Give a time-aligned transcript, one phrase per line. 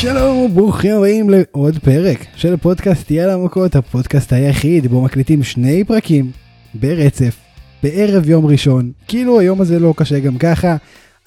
[0.00, 6.30] שלום וברוכים הבאים לעוד פרק של פודקאסט יאללה מכות, הפודקאסט היחיד בו מקליטים שני פרקים
[6.74, 7.36] ברצף
[7.82, 10.76] בערב יום ראשון, כאילו היום הזה לא קשה גם ככה,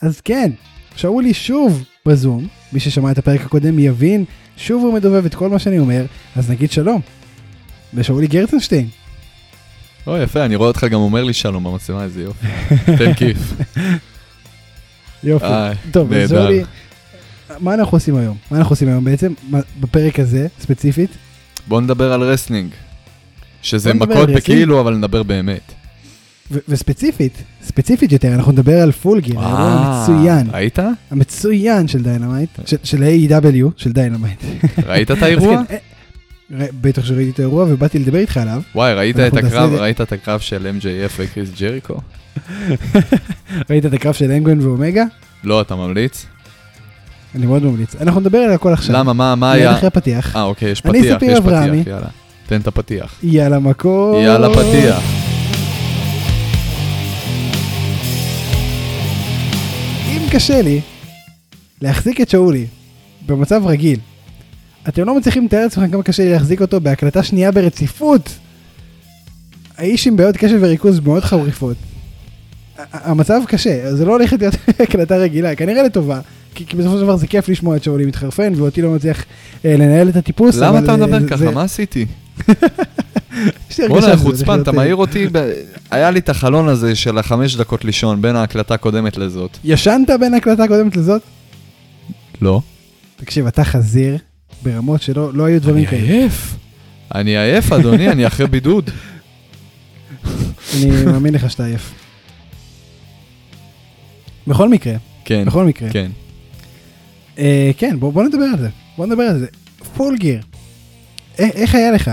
[0.02, 0.52] אז כן,
[0.96, 4.26] שאולי שוב בזום, מי ששמע את הפרק הקודם יבין,
[4.58, 7.02] שוב הוא מדובב את כל מה שאני אומר, אז נגיד שלום.
[7.94, 8.88] לשאולי גרצנשטיין.
[10.08, 12.48] או יפה, אני רואה אותך גם אומר לי שלום במצלמה, איזה יופי.
[12.98, 13.54] תן כיף.
[15.24, 15.46] יופי.
[15.92, 16.30] טוב, אז.
[16.30, 16.64] שאולי,
[17.60, 18.38] מה אנחנו עושים היום?
[18.52, 19.34] מה אנחנו עושים היום בעצם?
[19.80, 21.10] בפרק הזה, ספציפית?
[21.68, 22.70] בוא נדבר על wrestling.
[23.62, 24.30] שזה מכות.
[24.30, 25.72] בכאילו, אבל נדבר באמת.
[26.52, 29.74] ו- וספציפית, ספציפית יותר, אנחנו נדבר על Full Gear, האירוע אה,
[30.08, 30.80] המצוין, ראית?
[31.12, 34.44] המצוין של Dynamite, של- של AEW של Dynamite.
[34.86, 35.62] ראית את האירוע?
[35.68, 35.76] כן,
[36.60, 38.62] אה, בטח שראיתי את האירוע ובאתי לדבר איתך עליו.
[38.76, 39.74] וואי, ראית את הקרב.
[39.74, 41.96] ראית את הקרב של MJF וקריס ג'ריקו?
[43.70, 45.04] ראית את הקרב של אנגוין ואומגה?
[45.44, 46.26] לא, אתה ממליץ?
[47.36, 47.96] אני מאוד ממליץ.
[47.96, 48.96] אנחנו נדבר על הכל עכשיו.
[48.96, 49.72] למה, מה, מה מיד היה?
[49.72, 50.36] אחרי הפתיח.
[50.36, 51.82] אה, אוקיי, יש אני פתיח, ספיר יש אברהמי.
[51.82, 52.08] פתיח, יאללה.
[52.48, 53.20] תן את הפתיח.
[53.24, 54.24] יאללה מקום.
[54.24, 55.04] יאללה, פתיח.
[60.08, 60.82] אם קשה לי
[61.82, 62.66] להחזיק את שאולי
[63.26, 64.00] במצב רגיל,
[64.90, 68.30] אתם לא מצליחים לתאר לעצמכם כמה קשה לי להחזיק אותו בהקלטה שנייה ברציפות.
[69.78, 71.78] האיש עם בעיות קשב וריכוז מאוד חריפות.
[72.94, 76.20] המצב קשה, זה לא הולך להיות הקלטה רגילה, כנראה לטובה.
[76.56, 79.26] כי, כי בסופו של דבר זה כיף לשמוע את שאולי מתחרפן ואותי לא מצליח
[79.66, 80.56] אה, לנהל את הטיפוס.
[80.58, 81.38] למה אתה אה, מדבר זה- ככה?
[81.38, 82.06] זה- מה עשיתי?
[83.88, 85.52] בוא'נה, חוצפן, אתה אה, מעיר אותי, ב-
[85.92, 89.58] היה לי את החלון הזה של החמש דקות לישון בין ההקלטה הקודמת לזאת.
[89.64, 91.22] ישנת בין ההקלטה הקודמת לזאת?
[92.42, 92.62] לא.
[93.18, 94.18] תקשיב, אתה חזיר
[94.64, 96.02] ברמות שלא לא היו דברים אני כאלה.
[96.02, 96.56] עייף.
[97.16, 98.90] אני עייף, אדוני, אני אחרי בידוד.
[100.76, 101.94] אני מאמין לך שאתה עייף.
[104.48, 104.94] בכל מקרה,
[105.26, 105.90] כן, בכל מקרה.
[105.90, 106.12] כן.
[107.38, 108.70] אה, כן, בוא בוא נדבר על זה.
[108.98, 109.48] בוא נדבר על זה.
[109.96, 110.42] פול גיר.
[111.40, 112.12] א- איך היה לך?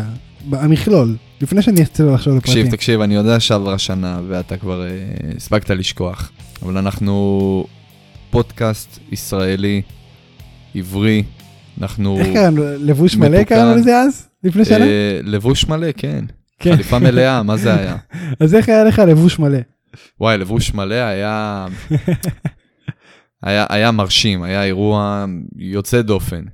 [0.53, 1.17] המכלול.
[1.41, 2.71] לפני שאני אצא לחשוב על תקשיב.
[2.71, 4.89] תקשיב, אני יודע שעברה שנה ואתה כבר אה,
[5.37, 6.33] הספקת לשכוח,
[6.63, 7.65] אבל אנחנו
[8.31, 9.83] פודקאסט ישראלי,
[10.75, 11.23] עברי,
[11.81, 12.19] אנחנו...
[12.19, 12.63] איך קראנו?
[12.79, 13.43] לבוש מלא.
[13.43, 14.29] קראנו לזה אז?
[14.45, 14.85] לפני שנה?
[14.85, 16.25] אה, לבוש מלא, כן.
[16.61, 16.75] כן.
[16.75, 17.97] חליפה מלאה, מה זה היה?
[18.41, 19.59] אז איך היה לך לבוש מלא?
[20.21, 21.67] וואי, לבוש מלא היה...
[23.43, 25.25] היה, היה מרשים, היה אירוע
[25.57, 26.45] יוצא דופן.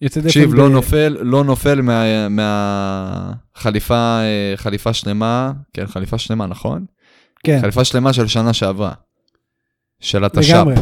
[0.00, 6.18] יוצא דופן תקשיב, ב- לא נופל, לא נופל מה- מהחליפה, אה, חליפה שלמה, כן, חליפה
[6.18, 6.84] שלמה, נכון?
[7.44, 8.92] כן, חליפה שלמה של שנה שעברה.
[10.00, 10.50] של התש"פ.
[10.50, 10.74] לגמרי.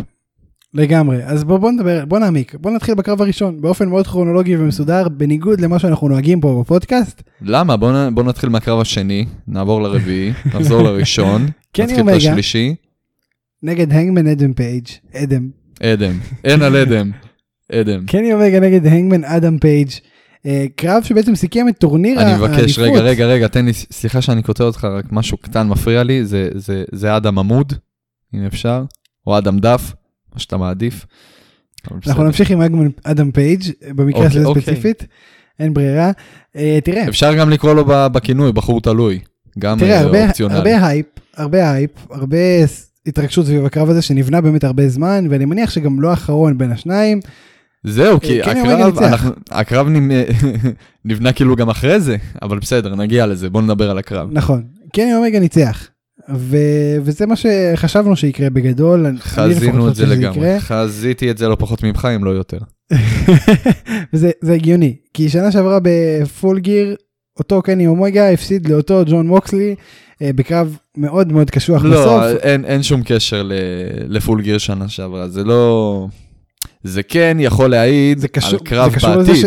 [0.75, 1.25] לגמרי.
[1.25, 2.55] אז בוא, בוא נדבר, בוא נעמיק.
[2.55, 7.23] בוא נתחיל בקרב הראשון, באופן מאוד כרונולוגי ומסודר, בניגוד למה שאנחנו נוהגים פה בפודקאסט.
[7.43, 7.77] למה?
[7.77, 12.75] בוא, נ- בוא נתחיל מהקרב השני, נעבור לרביעי, נחזור לראשון, קני נתחיל את השלישי.
[13.63, 15.49] נגד הנגמן אדם פייג', אדם.
[15.83, 16.13] אדם,
[16.45, 17.11] אין על אדם,
[17.73, 18.07] אדם.
[18.07, 19.89] קני אומגה נגד הנגמן אדם פייג'.
[20.47, 22.51] אה, קרב שבעצם סיכם את טורניר אני האליפות.
[22.51, 26.25] מבקש, רגע, רגע, רגע, תן לי, סליחה שאני קוטע אותך, רק משהו קטן מפריע לי,
[26.25, 27.73] זה- זה- זה אדם עמוד,
[28.35, 28.85] אם אפשר,
[29.27, 29.93] או אדם דף,
[30.35, 31.07] מה שאתה מעדיף.
[32.07, 32.61] אנחנו נמשיך עם
[33.05, 34.63] אדם פייג', במקרה אוקיי, הזה אוקיי.
[34.63, 35.07] ספציפית.
[35.61, 36.11] אין ברירה.
[36.57, 39.19] אה, תראה, אפשר גם לקרוא לו בכינוי, בחור תלוי.
[39.59, 40.59] גם תראה, אה, אופציונלי.
[40.59, 41.07] הרבה הייפ,
[41.37, 42.37] הרבה הייפ, הרבה
[43.07, 47.21] התרגשות סביב הקרב הזה שנבנה באמת הרבה זמן, ואני מניח שגם לא האחרון בין השניים.
[47.85, 49.03] זהו, כי קני אומגה הקרב.
[49.03, 49.87] אנחנו- הקרב
[51.05, 54.29] נבנה כאילו גם אחרי זה, אבל בסדר, נגיע לזה, בוא נדבר על הקרב.
[54.33, 54.63] נכון,
[54.93, 55.89] קני אומגה ניצח.
[56.29, 59.07] ו- וזה מה שחשבנו שיקרה בגדול.
[59.19, 60.61] חזינו את זה לגמרי, יקרה.
[60.61, 62.59] חזיתי את זה לא פחות ממך, אם לא יותר.
[64.13, 66.97] וזה זה הגיוני, כי שנה שעברה בפול גיר,
[67.39, 69.75] אותו קני אומגה הפסיד לאותו ג'ון מוקסלי
[70.23, 72.07] אה, בקרב מאוד מאוד קשוח בסוף.
[72.07, 73.53] לא, אין, אין שום קשר ל,
[74.09, 76.07] לפול גיר שנה שעברה, זה לא...
[76.83, 79.37] זה כן יכול להעיד זה קשור, על קרב זה בעתיד.
[79.37, 79.45] ש...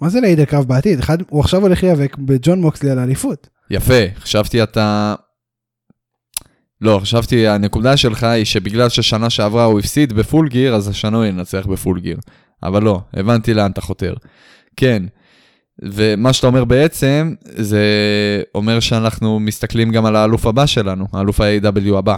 [0.00, 0.98] מה זה להעיד על קרב בעתיד?
[0.98, 3.48] אחד, הוא עכשיו הולך להיאבק בג'ון מוקסלי על האליפות.
[3.72, 5.14] יפה, חשבתי אתה...
[6.80, 11.24] לא, חשבתי, הנקודה שלך היא שבגלל ששנה שעברה הוא הפסיד בפול גיר, אז השנה הוא
[11.24, 12.18] ינצח בפול גיר.
[12.62, 14.14] אבל לא, הבנתי לאן אתה חותר.
[14.76, 15.02] כן,
[15.82, 17.82] ומה שאתה אומר בעצם, זה
[18.54, 22.16] אומר שאנחנו מסתכלים גם על האלוף הבא שלנו, האלוף ה-AW הבא.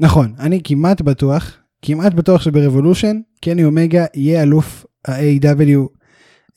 [0.00, 1.52] נכון, אני כמעט בטוח,
[1.82, 6.03] כמעט בטוח שברבולושן, קני אומגה יהיה אלוף ה-AW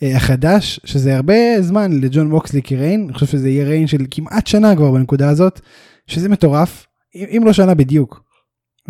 [0.02, 4.76] החדש, שזה הרבה זמן לג'ון מוקסלי כריין, אני חושב שזה יהיה ריין של כמעט שנה
[4.76, 5.62] כבר בנקודה הזאת,
[6.08, 8.24] שזה מטורף, אם לא שנה בדיוק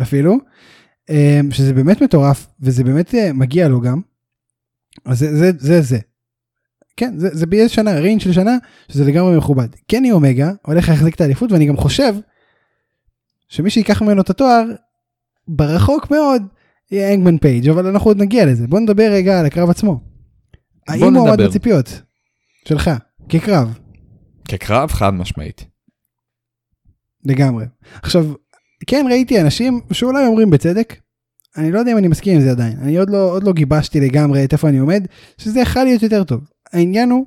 [0.02, 0.36] אפילו,
[1.10, 4.00] אה, שזה באמת מטורף, וזה באמת אה, מגיע לו גם,
[5.04, 5.82] אז זה זה זה.
[5.82, 5.98] זה.
[6.96, 8.56] כן, זה, זה באיזה שנה, ריין של שנה,
[8.88, 9.68] שזה לגמרי מכובד.
[9.90, 12.14] קני אומגה הולך להחזיק את האליפות, ואני גם חושב
[13.48, 14.64] שמי שיקח ממנו את התואר,
[15.48, 16.42] ברחוק מאוד,
[16.90, 20.00] יהיה אנגמן פייג' אבל אנחנו עוד נגיע לזה בוא נדבר רגע על הקרב עצמו.
[20.88, 21.48] האם הוא עמד נדבר.
[21.48, 22.02] בציפיות
[22.68, 22.90] שלך
[23.28, 23.78] כקרב
[24.48, 25.64] כקרב חד משמעית.
[27.24, 27.64] לגמרי.
[28.02, 28.26] עכשיו
[28.86, 30.96] כן ראיתי אנשים שאולי אומרים בצדק
[31.56, 34.00] אני לא יודע אם אני מסכים עם זה עדיין אני עוד לא עוד לא גיבשתי
[34.00, 35.06] לגמרי את איפה אני עומד
[35.38, 36.40] שזה יכול להיות יותר טוב
[36.72, 37.26] העניין הוא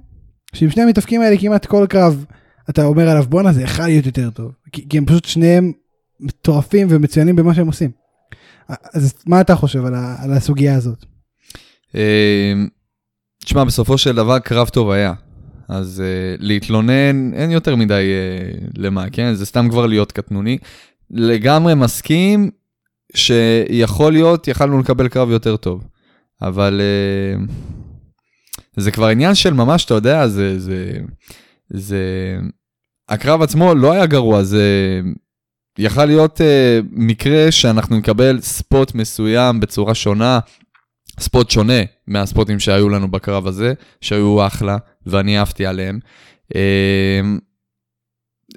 [0.53, 2.25] שעם שני המתאפקים האלה כמעט כל קרב
[2.69, 5.71] אתה אומר עליו בואנה זה יכול להיות יותר טוב כי, כי הם פשוט שניהם
[6.19, 7.91] מטורפים ומצוינים במה שהם עושים.
[8.93, 11.05] אז מה אתה חושב על, ה, על הסוגיה הזאת?
[13.45, 15.13] תשמע, בסופו של דבר קרב טוב היה.
[15.69, 19.33] אז uh, להתלונן אין יותר מדי uh, למה, כן?
[19.33, 20.57] זה סתם כבר להיות קטנוני.
[21.11, 22.49] לגמרי מסכים
[23.15, 25.83] שיכול להיות, יכלנו לקבל קרב יותר טוב.
[26.41, 27.51] אבל uh,
[28.77, 30.91] זה כבר עניין של ממש, אתה יודע, זה, זה,
[31.69, 31.99] זה...
[33.09, 34.65] הקרב עצמו לא היה גרוע, זה
[35.77, 36.44] יכל להיות uh,
[36.91, 40.39] מקרה שאנחנו נקבל ספוט מסוים בצורה שונה,
[41.21, 46.00] ספוט שונה מהספוטים שהיו לנו בקרב הזה, שהיו אחלה, ואני אהבתי עליהם.
[46.56, 47.21] אה,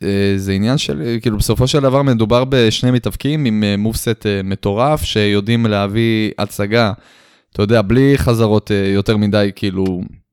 [0.03, 4.41] אה, זה עניין של, כאילו בסופו של דבר מדובר בשני מתאבקים עם אה, מובסט אה,
[4.45, 6.93] מטורף, שיודעים להביא הצגה,
[7.53, 9.85] אתה יודע, בלי חזרות יותר מדי, כאילו,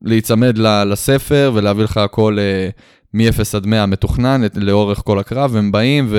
[0.02, 2.70] להיצמד לספר ולהביא לך הכל אה,
[3.14, 6.14] מ-0 עד 100 מתוכנן לאורך כל הקרב, הם באים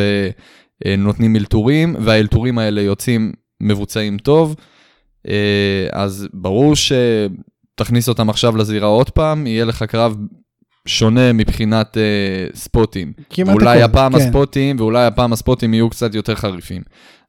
[0.85, 4.57] ונותנים אלתורים, והאלתורים האלה יוצאים מבוצעים טוב.
[5.29, 10.17] אה, אז ברור שתכניס אותם עכשיו לזירה עוד פעם, יהיה לך קרב
[10.87, 13.13] שונה מבחינת uh, ספוטים.
[13.31, 14.19] כמעט הכל, הפעם כן.
[14.19, 16.83] הספוטים, ואולי הפעם הספוטים יהיו קצת יותר חריפים.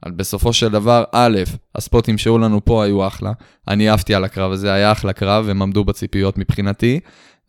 [0.06, 1.40] אבל בסופו של דבר, א',
[1.75, 3.31] הספוטים שהיו לנו פה היו אחלה.
[3.68, 7.00] אני אהבתי על הקרב הזה, היה אחלה קרב, הם עמדו בציפיות מבחינתי.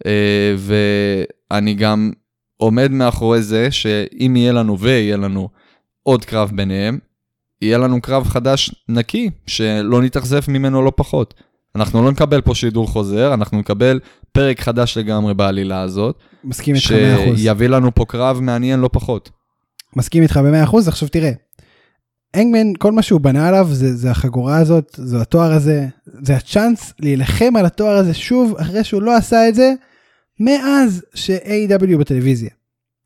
[0.04, 0.06] Uh,
[1.50, 2.10] ואני גם
[2.56, 5.48] עומד מאחורי זה שאם יהיה לנו ויהיה לנו
[6.02, 6.98] עוד קרב ביניהם,
[7.62, 11.34] יהיה לנו קרב חדש נקי, שלא נתאכזב ממנו לא פחות.
[11.76, 14.00] אנחנו לא נקבל פה שידור חוזר, אנחנו נקבל
[14.32, 16.94] פרק חדש לגמרי בעלילה הזאת, מסכים איתך
[17.34, 17.36] 100%.
[17.36, 19.30] שיביא לנו פה קרב מעניין לא פחות.
[19.96, 21.32] מסכים איתך ב-100%, עכשיו תראה.
[22.36, 25.86] אנגמן, כל מה שהוא בנה עליו זה, זה החגורה הזאת, זה התואר הזה,
[26.22, 29.72] זה הצ'אנס להילחם על התואר הזה שוב, אחרי שהוא לא עשה את זה,
[30.40, 31.98] מאז ש-A.W.
[31.98, 32.50] בטלוויזיה.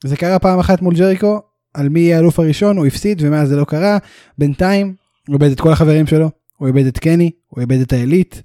[0.05, 1.41] זה קרה פעם אחת מול ג'ריקו,
[1.75, 3.99] על מי יהיה האלוף הראשון, הוא הפסיד ומאז זה לא קרה.
[4.39, 4.95] בינתיים,
[5.29, 8.43] הוא איבד את כל החברים שלו, הוא איבד את קני, הוא איבד את העילית.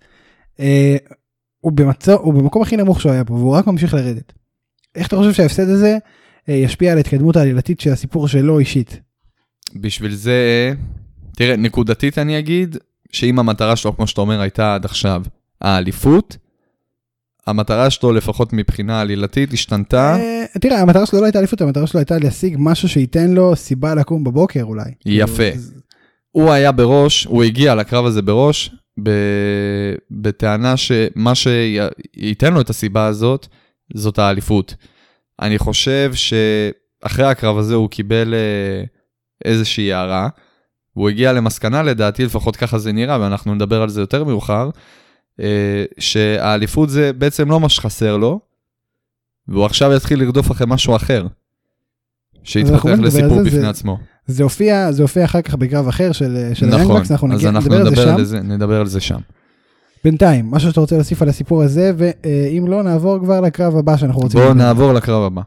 [0.59, 0.97] אה,
[1.59, 4.33] הוא, במצוא, הוא במקום הכי נמוך שהוא היה פה, והוא רק ממשיך לרדת.
[4.95, 5.97] איך אתה חושב שההפסד הזה
[6.49, 8.99] אה, ישפיע על ההתקדמות העלילתית של הסיפור שלו אישית?
[9.75, 10.73] בשביל זה,
[11.35, 12.77] תראה, נקודתית אני אגיד,
[13.11, 15.23] שאם המטרה שלו, כמו שאתה אומר, הייתה עד עכשיו
[15.61, 16.37] האליפות,
[17.48, 20.16] המטרה שלו, לפחות מבחינה עלילתית, השתנתה.
[20.16, 23.95] אה, תראה, המטרה שלו לא הייתה אליפות, המטרה שלו הייתה להשיג משהו שייתן לו סיבה
[23.95, 24.92] לקום בבוקר אולי.
[25.06, 25.51] יפה.
[25.51, 25.63] כאילו,
[26.31, 29.10] הוא היה בראש, הוא הגיע לקרב הזה בראש, ב...
[30.12, 33.48] בטענה שמה שייתן לו את הסיבה הזאת,
[33.94, 34.75] זאת האליפות.
[35.42, 38.84] אני חושב שאחרי הקרב הזה הוא קיבל אה,
[39.45, 40.30] איזושהי הערה,
[40.95, 44.69] והוא הגיע למסקנה, לדעתי, לפחות ככה זה נראה, ואנחנו נדבר על זה יותר מאוחר,
[46.00, 48.39] שהאליפות זה בעצם לא מה שחסר לו,
[49.47, 51.27] והוא עכשיו יתחיל לרדוף אחרי משהו אחר.
[52.44, 53.97] שיתפתח לסיפור זה, בפני זה- עצמו.
[54.27, 57.69] זה הופיע, זה הופיע אחר כך בקרב אחר של, של נכון, היאנגבקס, אנחנו נגיע, אנחנו
[57.69, 58.15] נדבר על זה נדבר שם.
[58.15, 59.19] על זה, נדבר על זה שם.
[60.03, 64.21] בינתיים, משהו שאתה רוצה להוסיף על הסיפור הזה, ואם לא, נעבור כבר לקרב הבא שאנחנו
[64.21, 64.40] רוצים.
[64.40, 64.54] בואו.
[64.54, 65.42] נעבור לקרב הבא.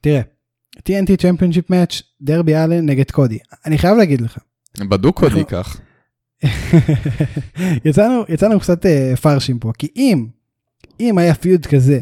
[0.00, 0.20] תראה,
[0.78, 3.38] TNT Championship Match, דרבי אלן נגד קודי.
[3.66, 4.38] אני חייב להגיד לך,
[4.80, 5.80] בדוק אנחנו- ייקח.
[7.84, 10.26] יצאנו, יצאנו קצת אה, פרשים פה, כי אם,
[11.00, 12.00] אם היה פיוד כזה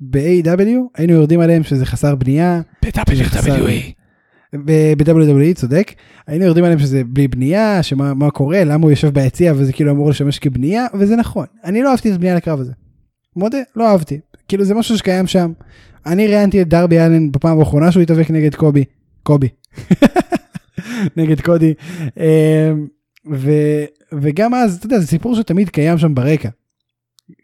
[0.00, 2.60] ב-AW, היינו יורדים עליהם שזה חסר בנייה,
[4.54, 5.92] ב-WWE צודק,
[6.26, 9.90] היינו יורדים עליהם שזה בלי בנייה, שמה מה קורה, למה הוא יושב ביציע וזה כאילו
[9.90, 11.46] אמור לשמש כבנייה, וזה נכון.
[11.64, 12.72] אני לא אהבתי את בנייה לקרב הזה.
[13.36, 14.20] מודה, לא אהבתי.
[14.48, 15.52] כאילו זה משהו שקיים שם.
[16.06, 18.84] אני ראיינתי את דרבי אלן בפעם האחרונה שהוא התאבק נגד קובי.
[19.22, 19.48] קובי.
[21.16, 21.74] נגד קודי.
[23.30, 23.50] ו,
[24.12, 26.48] וגם אז, אתה יודע, זה סיפור שתמיד קיים שם ברקע.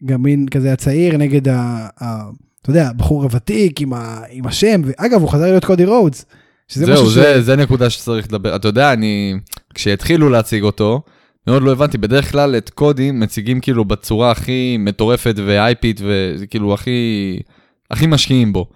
[0.04, 1.88] גם מין כזה הצעיר נגד ה...
[2.02, 2.30] ה
[2.62, 6.25] אתה יודע, הבחור הוותיק עם, ה, עם השם, ואגב, הוא חזר להיות קודי רודס.
[6.68, 8.56] שזה זהו, זה, זה נקודה שצריך לדבר.
[8.56, 9.35] אתה יודע, אני,
[9.75, 11.02] כשהתחילו להציג אותו,
[11.47, 17.38] מאוד לא הבנתי, בדרך כלל את קודי מציגים כאילו בצורה הכי מטורפת והייפית, וכאילו הכי,
[17.90, 18.66] הכי משקיעים בו.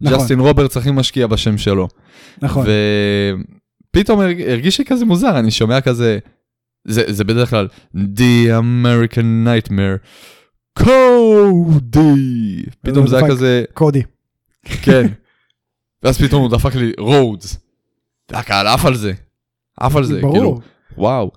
[0.00, 0.18] נכון.
[0.18, 1.88] ג'סטין רוברטס הכי משקיע בשם שלו.
[2.42, 2.66] נכון.
[2.66, 3.56] ופתאום
[4.08, 6.18] הרג- הרגיש לי כזה מוזר, אני שומע כזה,
[6.84, 10.06] זה, זה בדרך כלל, The American Nightmare,
[10.78, 12.62] קודי.
[12.82, 13.28] פתאום זה היה.
[13.28, 14.02] כזה, קודי.
[14.82, 15.06] כן.
[16.02, 17.58] ואז פתאום הוא דפק לי רודס.
[18.30, 19.12] הקהל עף על זה.
[19.80, 20.20] עף על זה.
[20.32, 20.60] כאילו,
[20.96, 21.30] וואו.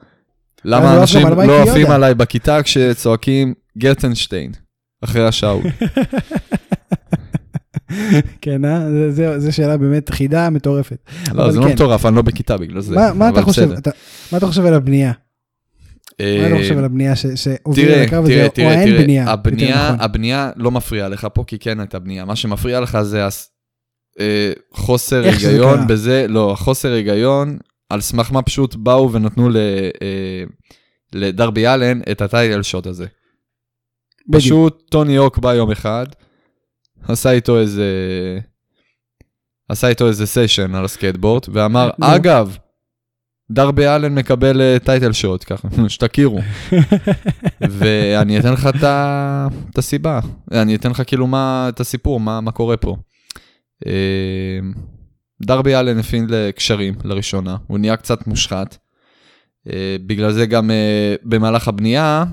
[0.66, 1.92] למה לא אנשים לא עפים?
[1.92, 4.51] עליי בכיתה כשצועקים גרטנשטיין
[5.04, 5.62] אחרי השאול?
[8.41, 8.88] כן, אה?
[9.39, 10.98] זה שאלה באמת חידה מטורפת.
[11.34, 11.72] לא, זה לא כן.
[11.72, 12.96] מטורף, אני לא בכיתה בגלל זה.
[13.15, 13.62] מה- אתה חושב?
[13.65, 13.77] בסדר.
[13.77, 13.91] אתה-
[14.31, 15.12] מה אתה חושב על הבנייה?
[16.22, 19.24] מה אתה חושב על הבנייה שהובילה תראה, לקרב הזה, תראה, או תראה, האין בנייה?
[19.24, 20.00] תראה, הבנייה, נכון.
[20.01, 22.25] הבנייה לא מפריעה לך פה, כי כן הייתה בנייה.
[22.25, 23.27] מה שמפריע לך זה
[24.19, 25.88] אה, חוסר היגיון.
[25.88, 27.58] בזה, לא, חוסר היגיון,
[27.89, 30.43] על סמך מה פשוט באו ונתנו אה,
[31.13, 33.05] לדרבי אלן את הטייטל שוט הזה.
[34.31, 36.05] פשוט טוני הוק בא יום אחד,
[37.08, 37.86] עשה איתו איזה...
[39.70, 41.89] עשה איתו איזה סשן על הסקייטבורד, ואמר.
[42.01, 42.58] אגב,
[43.51, 46.39] דרבי אלן מקבל אה, title shot, ככה, שתכירו.
[47.62, 48.70] ואני אתן לך
[49.70, 50.20] את הסיבה,
[50.51, 52.96] אני אתן לך כאילו מה, את הסיפור, מה, מה קורה פה.
[53.88, 54.60] אה,
[55.41, 58.77] דרבי אלן הפעיל קשרים לראשונה, הוא נהיה קצת מושחת.
[59.70, 62.24] אה, בגלל זה גם אה, במהלך הבנייה,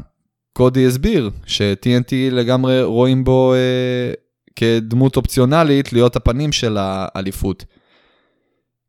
[0.53, 4.13] קודי הסביר ש-TNT לגמרי רואים בו אה,
[4.57, 7.65] כדמות אופציונלית להיות הפנים של האליפות.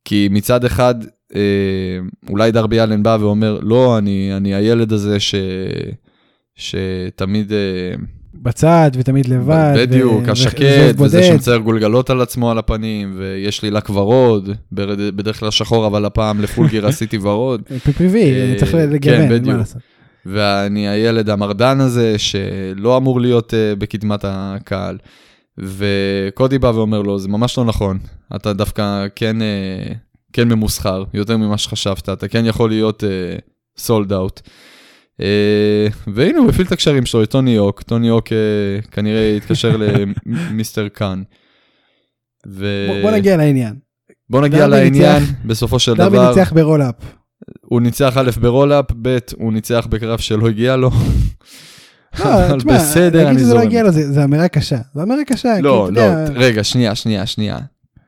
[0.05, 0.95] כי מצד אחד,
[1.35, 1.41] אה,
[2.29, 5.35] אולי דרבי אלן בא ואומר, לא, אני, אני הילד הזה ש...
[6.55, 7.53] שתמיד...
[7.53, 7.95] אה,
[8.33, 9.73] בצד ותמיד לבד.
[9.77, 10.61] בדיוק, ו- השקט,
[10.95, 11.23] וזוב וזה.
[11.23, 16.41] שמצייר גולגלות על עצמו על הפנים, ויש לי לק ורוד, בדרך כלל שחור, אבל הפעם
[16.41, 17.61] לפולגיר עשיתי ורוד.
[17.85, 19.57] PPV, אה, צריך כן, לגוון, מה.
[19.57, 19.81] לעשות.
[20.25, 24.97] ואני הילד המרדן הזה, שלא אמור להיות אה, בקדמת הקהל.
[25.59, 27.99] וקודי בא ואומר לו, זה ממש לא נכון,
[28.35, 29.93] אתה דווקא כן, אה,
[30.33, 33.03] כן ממוסחר, יותר ממה שחשבת, אתה כן יכול להיות
[33.77, 34.41] סולד uh, אאוט.
[35.21, 35.23] Uh,
[36.13, 39.77] והנה הוא הפעיל את הקשרים שלו, את טוני הוק, טוני הוק אה, כנראה התקשר
[40.25, 41.23] למיסטר קאן.
[42.47, 42.85] ו...
[42.87, 43.75] בוא- בוא נגיע לעניין.
[44.29, 46.29] בוא נגיע דרבי לעניין, ניצח- בסופו של דרבי דבר.
[46.29, 46.95] ניצח ב roll up.
[47.61, 50.91] הוא ניצח א' ב roll up, ב' הוא ניצח בקרב שלא הגיע לו.
[52.19, 53.67] לא, אבל בסדר, אני שזה לא זורם.
[53.67, 54.77] הגיע לו, זה זה אמירה קשה.
[54.93, 55.61] זו אמירה קשה.
[55.61, 56.01] לא, לא,
[56.35, 57.57] רגע, שנייה, שנייה, שנייה.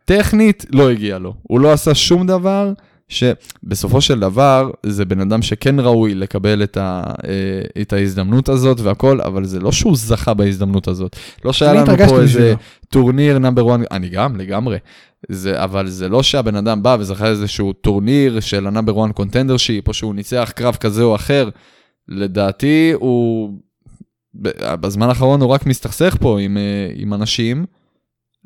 [0.05, 1.33] טכנית לא הגיע לו.
[1.43, 2.73] הוא לא עשה שום דבר
[3.07, 8.79] שבסופו של דבר זה בן אדם שכן ראוי לקבל את, ה, אה, את ההזדמנות הזאת
[8.79, 11.15] והכל, אבל זה לא שהוא זכה בהזדמנות הזאת.
[11.45, 12.55] לא שהיה לנו פה איזה בשבילו.
[12.89, 14.77] טורניר number 1, אני גם, לגמרי.
[15.29, 19.88] זה, אבל זה לא שהבן אדם בא וזכה איזשהו טורניר של ה number 1 contendership,
[19.87, 21.49] או שהוא ניצח קרב כזה או אחר.
[22.07, 23.53] לדעתי הוא,
[24.81, 27.65] בזמן האחרון הוא רק מסתכסך פה עם, אה, עם אנשים.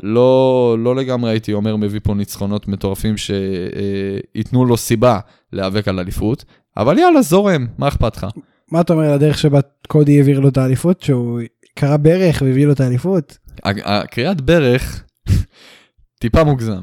[0.03, 5.19] לא, לא לגמרי הייתי אומר מביא פה ניצחונות מטורפים שייתנו לו סיבה
[5.53, 6.45] להיאבק על אליפות,
[6.77, 8.27] אבל יאללה, זורם, מה אכפת לך?
[8.71, 11.41] מה אתה אומר על הדרך שבה קודי העביר לו את האליפות, שהוא
[11.75, 13.37] כרע ברך והביא לו את האליפות?
[13.63, 15.03] הקריאת ברך,
[16.21, 16.81] טיפה מוגזם.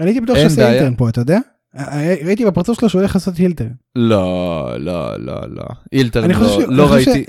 [0.00, 0.68] אני הייתי בטוח שעושה.
[0.68, 1.38] הילטרן פה, אתה יודע?
[1.76, 3.72] אה, ראיתי בפרצוף שלו שהוא הולך לעשות הילטרן.
[3.96, 5.64] לא, לא, לא, לא.
[6.34, 7.24] חושב לא, לא ראיתי,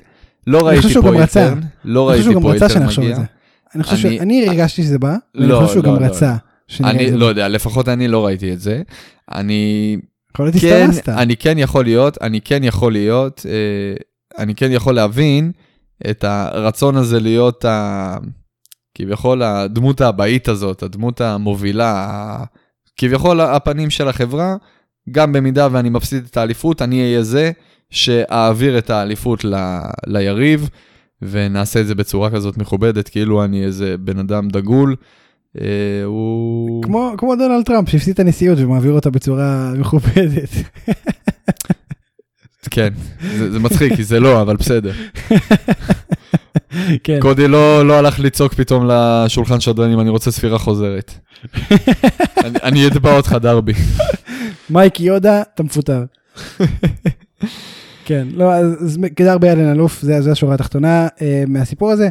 [0.48, 1.44] לא אני ראיתי שהוא פה רצה.
[1.44, 3.16] אילטרן, לא אני חושב ראיתי שהוא פה רצה אילטרן שנחשוב מגיע.
[3.16, 3.26] את זה.
[3.76, 6.36] אני חושב אני- שאני הרגשתי שזה בא, ואני לא, חושב שהוא לא, גם לא, רצה.
[6.68, 7.12] שנראה את אני.
[7.12, 8.82] לא יודע, לפחות אני לא ראיתי את זה.
[9.32, 9.98] אני
[10.34, 11.10] יכול להיות כן, הסתמסת.
[11.10, 13.94] אני כן יכול להיות, אני כן יכול להיות, אה,
[14.44, 15.52] אני כן יכול להבין
[16.10, 18.18] את הרצון הזה להיות ה...
[18.96, 22.38] כביכול הדמות הבאית הזאת, הדמות המובילה,
[22.98, 24.56] כביכול הפנים של החברה,
[25.12, 27.52] גם במידה ואני מפסיד את האליפות, אני אהיה זה
[27.92, 29.80] שאעביר את האליפות ל...
[30.08, 30.70] ליריב,
[31.22, 34.96] ונעשה את זה בצורה כזאת מכובדת, כאילו אני איזה בן אדם דגול.
[35.62, 35.66] אה,
[36.06, 36.84] הוא...
[36.84, 40.50] כמו כמו דונלד טראמפ שהפסיד את הנשיאות ומעביר אותה בצורה מכובדת.
[42.72, 42.94] כן,
[43.38, 44.92] זה, זה מצחיק, כי זה לא, אבל בסדר.
[47.04, 47.20] כן.
[47.22, 51.14] קודי לא, לא הלך לצעוק פתאום לשולחן שדרנים, אני רוצה ספירה חוזרת.
[52.46, 53.74] אני, אני אתבע אותך דרבי.
[54.70, 56.04] מייקי יודה, אתה מפוטר.
[58.06, 62.10] כן, לא, אז כדרבי אלן אלוף, זה זה השורה התחתונה אה, מהסיפור הזה.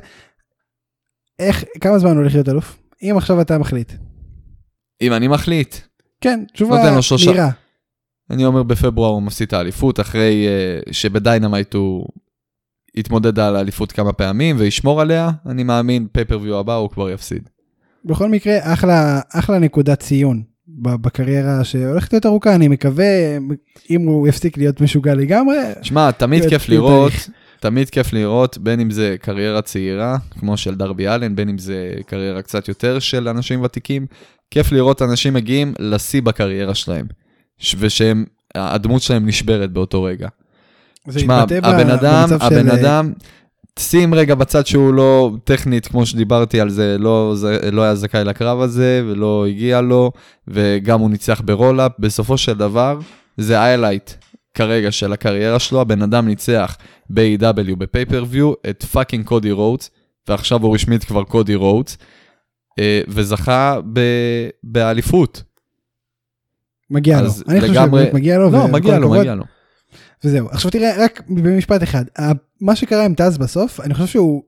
[1.39, 2.79] איך, כמה זמן הולך להיות אלוף?
[3.03, 3.93] אם עכשיו אתה מחליט.
[5.01, 5.75] אם אני מחליט,
[6.21, 7.31] כן, תשובה שלושה.
[7.31, 7.51] מהירה.
[8.31, 12.07] אני אומר בפברואר הוא מפסיד את האליפות, אחרי אה, שב Dynamite הוא
[12.95, 17.49] יתמודד על האליפות כמה פעמים וישמור עליה, אני מאמין pay-per-view הבא הוא כבר יפסיד.
[18.05, 20.43] בכל מקרה, אחלה, אחלה נקודת ציון
[20.81, 23.37] בקריירה שהולכת להיות ארוכה, אני מקווה,
[23.91, 27.13] אם הוא יפסיק להיות משוגע לגמרי, שמע, תמיד כיף לראות.
[27.61, 31.93] תמיד כיף לראות, בין אם זה קריירה צעירה, כמו של דרבי אלן, בין אם זה
[32.07, 34.07] קריירה קצת יותר של אנשים ותיקים,
[34.51, 37.07] כיף לראות אנשים מגיעים לשיא בקריירה שלהם,
[37.79, 40.29] ושהם, הדמות שלהם נשברת באותו רגע.
[41.09, 43.13] זה שמע, הבן אדם, הבן של- אדם,
[43.81, 48.25] שים רגע בצד שהוא לא טכנית, כמו שדיברתי על זה, לא, זה, לא היה זכאי
[48.25, 50.13] לקרב הזה, ולא הגיע לו,
[50.49, 52.99] וגם הוא ניצח ב roll up, בסופו של דבר,
[53.37, 54.11] זה highlight
[54.55, 56.77] כרגע של הקריירה שלו, הבן אדם ניצח
[57.11, 59.91] ב-AEW ב pay-per-view את fucking קודי רודס,
[60.29, 61.99] ועכשיו הוא רשמית כבר קודי רודס,
[62.79, 65.43] אה, וזכה ב- באליפות.
[66.91, 67.29] מגיע לו.
[67.49, 68.51] אני חושב לגמרי- שבאמת מגיע לו.
[68.51, 69.11] לא, מגיע לו.
[69.11, 69.45] מגיע לו.
[70.25, 70.49] וזהו.
[70.49, 72.05] עכשיו תראה, רק במשפט אחד.
[72.61, 74.43] מה שקרה עם טאז בסוף, אני חושב שהוא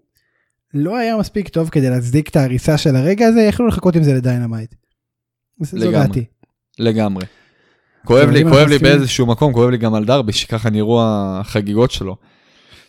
[0.75, 4.15] לא היה מספיק טוב כדי להצדיק את ההריסה של הרגע הזה, יכלו לחכות עם זה
[4.15, 4.75] ל Dynamite.
[5.61, 5.93] זו לגמרי.
[5.93, 6.25] דעתי.
[6.79, 7.25] לגמרי.
[8.05, 12.17] כואב לי, כואב לי באיזשהו מקום, כואב לי גם על דרבי, שככה נראו החגיגות שלו.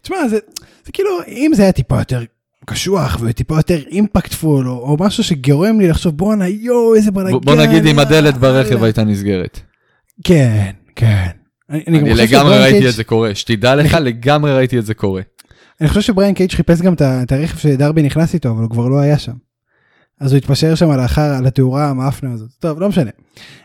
[0.01, 0.37] תשמע, זה,
[0.85, 2.23] זה כאילו, אם זה היה טיפה יותר
[2.65, 7.39] קשוח וטיפה יותר אימפקטפול, או, או משהו שגורם לי לחשוב, בואנה, יואו, איזה בלאגן.
[7.39, 9.59] בוא נגיד אם הדלת ברכב יאללה." הייתה נסגרת.
[10.23, 11.29] כן, כן.
[11.73, 15.21] אני, לגמרי ראיתי את זה קורה, שתדע לך, לגמרי ראיתי את זה קורה.
[15.81, 18.99] אני חושב שבריאן קייג' חיפש גם את הרכב שדרבי נכנס איתו, אבל הוא כבר לא
[18.99, 19.31] היה שם.
[20.19, 22.49] אז הוא התפשר שם לאחר, על התאורה המאפנה הזאת.
[22.59, 23.11] טוב, לא משנה.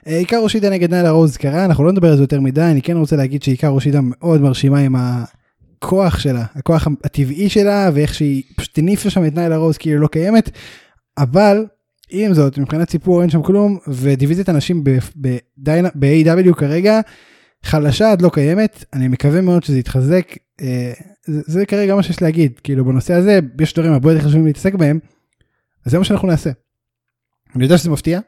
[0.06, 2.82] אה, עיקר אושידה נגד ניילה רוז קרה, אנחנו לא נדבר על זה יותר מדי, אני
[2.82, 8.42] כן רוצה להגיד שעיקר אושידה מאוד מרשימה עם הכוח שלה, הכוח הטבעי שלה, ואיך שהיא
[8.56, 10.50] פשוט הניפה שם את ניילה רוז כאילו לא קיימת,
[11.18, 11.64] אבל
[12.10, 17.00] עם זאת, מבחינת סיפור אין שם כלום, ודיוויזיית הנשים ב- בדיינה- ב-AW כרגע,
[17.62, 20.92] חלשה עד לא קיימת, אני מקווה מאוד שזה יתחזק, אה,
[21.26, 24.74] זה, זה כרגע מה שיש להגיד, כאילו בנושא הזה יש דברים הרבה יותר חשובים להתעסק
[24.74, 24.98] בהם,
[25.84, 26.50] אז זה מה שאנחנו נעשה.
[27.56, 28.20] אני יודע שזה מפתיע,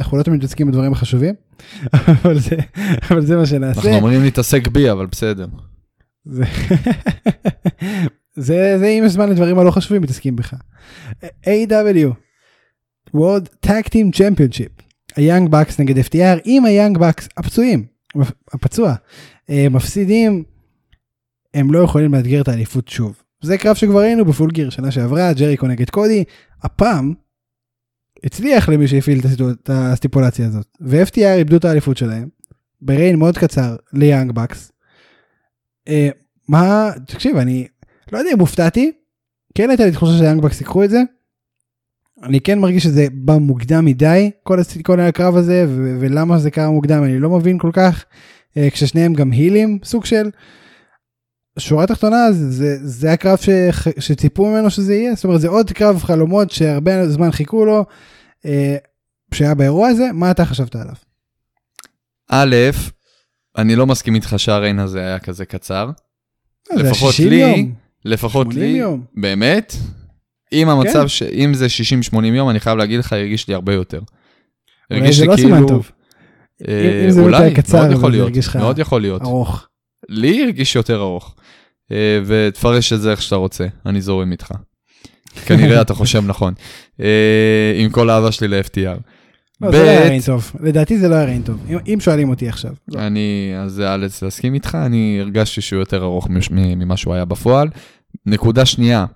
[0.00, 1.34] אנחנו לא תמיד מתעסקים בדברים החשובים,
[1.94, 2.56] אבל זה,
[3.10, 3.80] אבל זה מה שנעשה.
[3.80, 5.46] אנחנו אמורים להתעסק בי, אבל בסדר.
[6.24, 6.44] זה,
[8.36, 10.54] זה, זה אם יש זמן לדברים הלא חשובים מתעסקים בך.
[11.22, 12.10] AEW
[13.16, 14.86] World Tag Team Championship.
[15.16, 17.84] היאנג בקס נגד FTR עם היאנג בקס הפצועים,
[18.52, 18.94] הפצוע,
[19.50, 20.44] אה, מפסידים,
[21.54, 23.22] הם לא יכולים לאתגר את האליפות שוב.
[23.42, 26.24] זה קרב שכבר ראינו בפול גיר שנה שעברה, ג'ריקו נגד קודי,
[26.62, 27.14] הפעם
[28.24, 29.20] הצליח למי שהפעיל
[29.52, 32.28] את ה stipulation הזאת, ו-FTR איבדו את האליפות שלהם,
[32.80, 34.72] ב reign מאוד קצר ליאנג בקס.
[35.88, 36.08] אה,
[36.48, 37.66] מה, תקשיב, אני
[38.12, 38.92] לא יודע אם הופתעתי,
[39.54, 41.02] כן הייתה לי תחושה שהיאנג בקס ייקחו את זה.
[42.22, 44.58] אני כן מרגיש שזה בא מוקדם מדי, כל.
[44.82, 48.04] כל הקרב הזה, ו- ולמה זה קרה מוקדם אני לא מבין כל כך,
[48.56, 50.30] אה, כששניהם גם הילים, סוג של.
[51.58, 53.48] שורה תחתונה זה, זה, זה הקרב ש...
[53.98, 57.84] שציפו ממנו שזה יהיה, זאת אומרת זה עוד קרב חלומות שהרבה זמן חיכו לו,
[58.46, 58.76] אה,
[59.34, 60.94] שהיה באירוע הזה, מה אתה חשבת עליו?
[62.30, 62.56] א',
[63.58, 65.90] אני לא מסכים איתך שהריין הזה היה כזה קצר.
[66.72, 67.72] אה, לפחות 60 לי, יום,
[68.04, 69.04] לפחות 80 לי, יום.
[69.14, 69.76] באמת,
[70.62, 71.08] אם המצב, כן.
[71.08, 71.22] ש...
[71.22, 71.66] אם זה
[72.12, 74.00] 60-80 יום, אני חייב להגיד לך, הרגיש לי הרבה יותר.
[74.90, 75.90] הרגיש לי לא סימן כאילו- טוב,
[76.68, 79.22] אה, אם זה אולי, קצר, מאוד יכול להיות, לך מאוד יכול להיות.
[79.22, 79.66] ארוך.
[80.08, 81.34] לי הרגיש יותר ארוך.
[81.92, 84.52] אה, ותפרש את זה איך שאתה רוצה, אני זורם איתך.
[85.46, 86.54] כנראה אתה חושב נכון.
[87.00, 89.00] אה, עם כל האהבה שלי ל-FTR.
[89.60, 92.48] לא, זה לא היה ריין טוב, לדעתי זה לא היה ריין טוב, אם, שואלים אותי
[92.48, 92.70] עכשיו.
[92.88, 93.00] לא.
[93.00, 97.68] אני, אז זה אאלץ להסכים איתך, אני הרגשתי שהוא יותר ארוך ממה שהוא היה בפועל.
[98.26, 99.06] נקודה שנייה,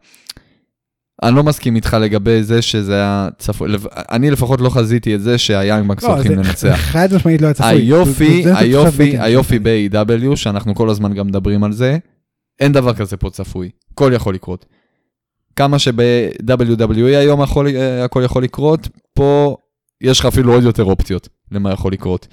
[1.22, 3.68] אני לא מסכים איתך לגבי זה שזה היה צפוי,
[4.10, 6.76] אני לפחות לא חזיתי את זה שהיאנגמקס לא, הולכים זה לנצח.
[6.92, 7.68] חד משמעית לא היה צפוי.
[7.70, 9.18] היופי, זה- זה- זה היופי.
[9.18, 11.98] היופי ב-AW, שאנחנו כל הזמן גם מדברים על זה,
[12.60, 14.66] אין דבר כזה פה צפוי, הכל יכול לקרות.
[15.56, 16.56] כמה שב-WWE
[17.16, 19.56] היום הכל, אה, הכל יכול לקרות, פה
[20.00, 22.26] יש לך אפילו עוד יותר אופציות למה יכול לקרות.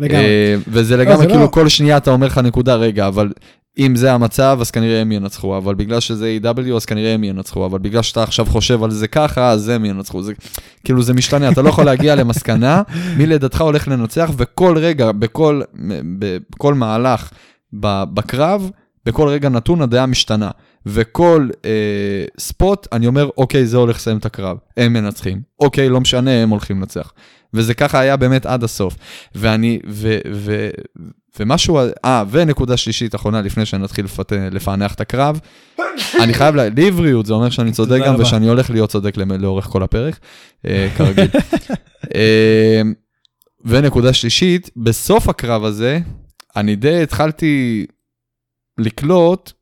[0.00, 0.24] לגמרי.
[0.24, 3.32] אה, וזה זה לגמרי לא- כאילו כל שנייה אתה אומר לך נקודה, רגע, אבל
[3.80, 7.66] אם זה המצב, אז כנראה הם ינצחו, אבל בגלל שזה A.W, אז כנראה הם ינצחו,
[7.66, 10.22] אבל בגלל שאתה עכשיו חושב על זה ככה, אז הם ינצחו.
[10.22, 10.32] זה,
[10.84, 12.82] כאילו זה משתנה, אתה לא יכול להגיע למסקנה
[13.18, 15.62] מי לדעתך הולך לנצח, וכל רגע, בכל,
[16.50, 17.30] בכל מהלך
[17.72, 18.70] בקרב,
[19.10, 20.50] בכל רגע נתון הדעה משתנה.
[20.86, 25.40] וכל אה, ספוט, אני אומר, אוקיי, זה הולך לסיים את הקרב, הם מנצחים.
[25.60, 27.12] אוקיי, לא משנה, הם הולכים לנצח.
[27.54, 28.96] וזה ככה היה באמת עד הסוף.
[29.34, 30.68] ואני, ו, ו,
[31.38, 35.40] ומשהו, אה, ונקודה שלישית אחרונה, לפני שנתחיל לפת, לפענח את הקרב,
[36.20, 38.14] אני חייב, לה, לי הבריאות, זה אומר שאני צודק גם.
[38.18, 40.18] ושאני הולך להיות צודק לאורך כל הפרק,
[40.66, 41.28] אה, כרגיל.
[42.14, 42.82] אה,
[43.64, 45.98] ונקודה שלישית, בסוף הקרב הזה,
[46.56, 47.86] אני די התחלתי
[48.80, 49.52] לקלוט,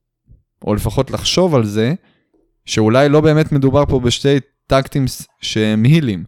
[0.64, 1.94] או לפחות לחשוב על זה,
[2.64, 5.04] שאולי לא באמת מדובר פה בשתי טקטים
[5.40, 6.24] שהם הילים.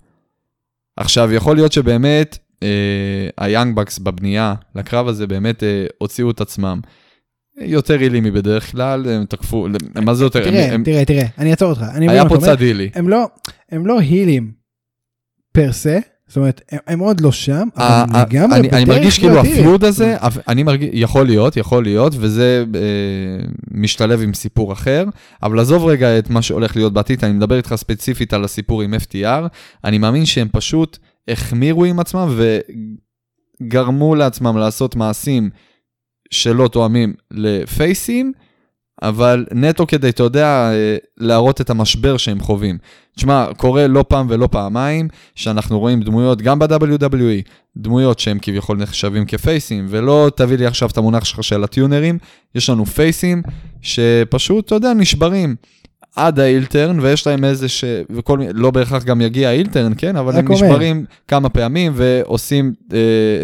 [0.96, 6.80] עכשיו, יכול להיות שבאמת אה, היאנג בקס בבנייה לקרב הזה באמת אה, הוציאו את עצמם.
[7.60, 9.66] יותר הילים מבדרך כלל, הם תקפו,
[10.04, 10.44] מה זה יותר?
[10.44, 11.82] תראה, הם, הם, תראה, תראה, אני אעצור אותך.
[12.08, 12.38] היה פה.
[12.40, 12.90] צד הילי.
[12.94, 13.28] הם לא,
[13.70, 14.52] הם לא הילים
[15.52, 15.98] פר סה,
[16.30, 19.40] זאת אומרת, הם, עוד לא שם, ה- אבל ה- לגמרי אני, אני בדרך מרגיש כאילו.
[19.40, 20.16] הפיוד הזה,
[20.48, 22.80] אני מרגיש, יכול להיות, יכול להיות, וזה אה,
[23.70, 25.04] משתלב עם סיפור אחר,
[25.42, 28.94] אבל עזוב רגע את מה שהולך להיות בעתיד, אני מדבר איתך ספציפית על הסיפור עם
[28.94, 29.48] FTR,
[29.84, 32.38] אני מאמין שהם פשוט החמירו עם עצמם
[33.62, 35.50] וגרמו לעצמם לעשות מעשים
[36.30, 38.32] שלא תואמים לפייסים,
[39.02, 42.78] אבל נטו כדי, אתה יודע, אה, להראות את המשבר שהם חווים.
[43.16, 49.24] תשמע, קורה לא פעם ולא פעמיים, שאנחנו רואים דמויות, גם ב-WWE, דמויות שהם כביכול נחשבים
[49.26, 52.18] כפייסים, ולא תביא לי עכשיו את המונח שלך של הטיונרים,
[52.54, 53.42] יש לנו פייסים
[53.82, 55.56] שפשוט, אתה יודע, נשברים.
[56.16, 57.84] עד האילטרן, ויש להם איזה ש...
[58.10, 60.16] וכל מיני, לא בהכרח גם יגיע האילטרן, כן?
[60.16, 60.56] אבל הם אומר.
[60.66, 62.98] נשברים כמה פעמים ועושים, אה,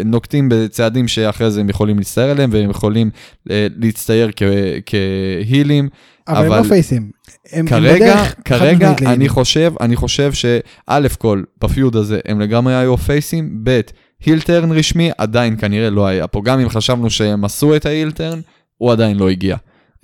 [0.05, 3.09] נוקטים בצעדים שאחרי זה הם יכולים להצטער עליהם, והם יכולים
[3.51, 4.43] אה, להצטייר כ-
[4.85, 5.89] כהילים.
[6.27, 7.11] אבל הם אבל לא פייסים.
[7.51, 9.29] הם הם כרגע, בדרך כרגע אני להילים.
[9.29, 13.81] חושב, אני חושב שא' כל, בפיוד הזה הם לגמרי היו פייסים, ב'
[14.25, 18.39] הילטרן רשמי עדיין כנראה לא היה פה, גם אם חשבנו שהם עשו את ההילטרן,
[18.77, 19.55] הוא עדיין לא הגיע.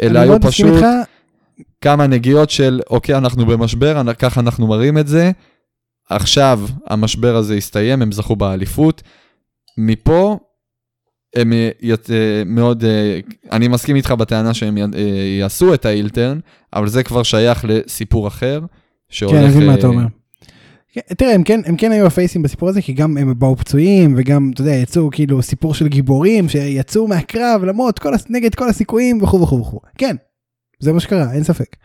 [0.01, 0.85] אלא אני היו מאוד מסכים פשוט איתך,
[1.81, 5.31] כמה נגיעות של, אוקיי, אנחנו במשבר, ככה אנחנו מראים את זה,
[6.09, 9.03] עכשיו המשבר הזה הסתיים, הם זכו באליפות.
[9.77, 10.37] מפה,
[11.35, 13.19] הם אה, ית- אה, מאוד, אה,
[13.51, 14.77] אני מסכים איתך בטענה שהם
[15.39, 16.39] יעשו את האילטרן,
[16.73, 18.61] אבל זה כבר שייך לסיפור אחר,
[19.09, 19.35] שהולך...
[19.35, 20.03] כן, אני מבין מה אתה אומר.
[20.93, 24.13] כן, תראה, הם כן, הם כן היו הפייסים בסיפור הזה, כי גם הם באו פצועים,
[24.17, 29.21] וגם, אתה יודע, יצאו כאילו סיפור של גיבורים שיצאו מהקרב למרות כל, נגד כל הסיכויים
[29.21, 29.79] וכו' וכו' וכו'.
[29.97, 30.15] כן,
[30.83, 31.75] זה מה שקרה, אין ספק.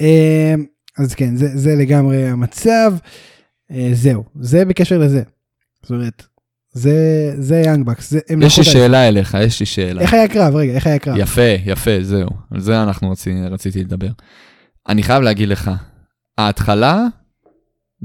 [0.00, 0.54] אה,
[0.98, 2.94] אז כן, זה, זה לגמרי המצב.
[3.70, 5.22] אה, זהו, זה בקשר לזה.
[5.82, 6.22] זאת אומרת,
[6.72, 6.94] זה,
[7.38, 8.10] זה יאנג בקס.
[8.10, 10.00] זה, יש לי שאלה אליך, יש לי שאלה.
[10.00, 10.56] איך היה קרב?
[10.56, 11.16] רגע, איך היה קרב?
[11.18, 12.30] יפה, יפה, זהו.
[12.50, 14.10] על זה אנחנו רצי, רציתי לדבר.
[14.88, 15.70] אני חייב להגיד לך,
[16.38, 17.06] ההתחלה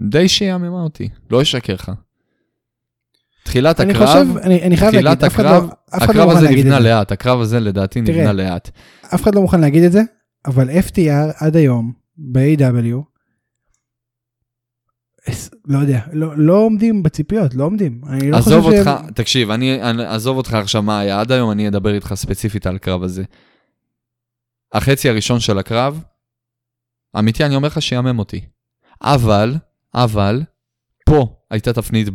[0.10, 1.92] די שיאממה אותי, לא אשקר לך.
[3.48, 6.16] תחילת אני הקרב, חושב, אני, אני חייב תחילת להגיד, אף אחד לא, הקרב, אף אחד
[6.16, 6.90] לא הקרב מוכן הזה להגיד את נבנה זה.
[6.90, 8.70] לאט, הקרב הזה לדעתי תראה, נבנה לאט.
[9.14, 10.02] אף אחד לא מוכן להגיד את זה,
[10.46, 12.98] אבל FTR עד היום ב-AW,
[15.68, 18.02] לא יודע, לא, לא עומדים בציפיות, לא עומדים.
[18.10, 19.12] אני לא עזוב אותך, שהם...
[19.12, 22.76] תקשיב, אני, אני, עזוב אותך עכשיו מה היה עד היום, אני אדבר איתך ספציפית על
[22.76, 23.24] הקרב הזה.
[24.74, 26.04] החצי הראשון של הקרב,
[27.20, 28.42] אמיתי, אני אומר לך שיאמם אותי.
[29.02, 29.56] אבל,
[29.96, 30.42] אבל,
[31.06, 32.08] פה הייתה תפנית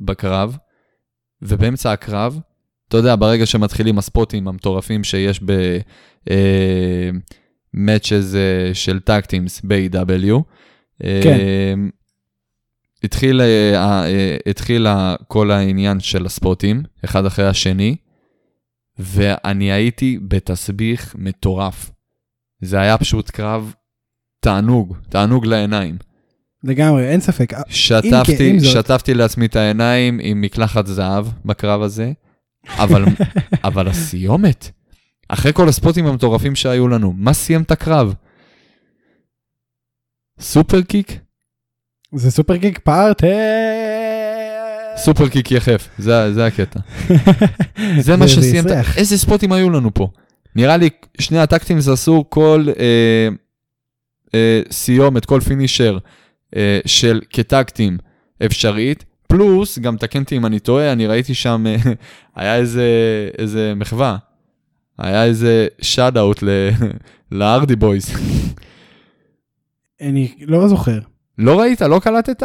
[0.00, 0.56] בקרב,
[1.42, 2.40] ובאמצע הקרב,
[2.88, 5.50] אתה יודע, ברגע שמתחילים הספוטים המטורפים שיש ב...
[6.30, 7.10] אה,
[8.34, 10.42] אה, של טאקטימס ב-AW,
[11.00, 11.06] כן.
[11.32, 11.74] אה,
[13.04, 13.74] התחיל, אה,
[14.06, 17.96] אה, התחיל ה- כל העניין של הספוטים, אחד אחרי השני,
[18.98, 21.90] ואני הייתי בתסביך מטורף.
[22.60, 23.74] זה היה פשוט קרב
[24.40, 25.96] תענוג, תענוג לעיניים.
[26.64, 27.52] לגמרי, אין ספק.
[27.68, 32.12] שטפתי, זאת- שטפתי לעצמי את העיניים עם מקלחת זהב בקרב הזה,
[32.78, 33.04] אבל,
[33.64, 34.70] אבל הסיומת,
[35.28, 38.14] אחרי כל הספוטים המטורפים שהיו לנו, מה סיים את הקרב?
[40.40, 41.18] סופר קיק?
[42.14, 43.26] זה סופר קיק פארטי.
[44.96, 46.80] סופר קיק יחף, זה, זה הקטע.
[48.00, 48.72] זה מה שסיים, את.
[48.96, 50.08] איזה ספוטים היו לנו פה?
[50.56, 50.88] נראה לי
[51.20, 53.28] שני הטקטים זה עשו כל אה,
[54.34, 55.98] אה, סיומת, כל פינישר
[56.86, 57.98] של כטקטים
[58.46, 61.76] אפשרית, פלוס, גם תקן אותי אם אני טועה, אני ראיתי שם, אה,
[62.36, 62.86] היה איזה,
[63.38, 64.16] איזה מחווה,
[64.98, 66.42] היה איזה shout out
[67.32, 68.10] להארדי בויז.
[70.00, 70.98] אני לא זוכר.
[71.38, 71.82] לא ראית?
[71.82, 72.42] לא קלטת?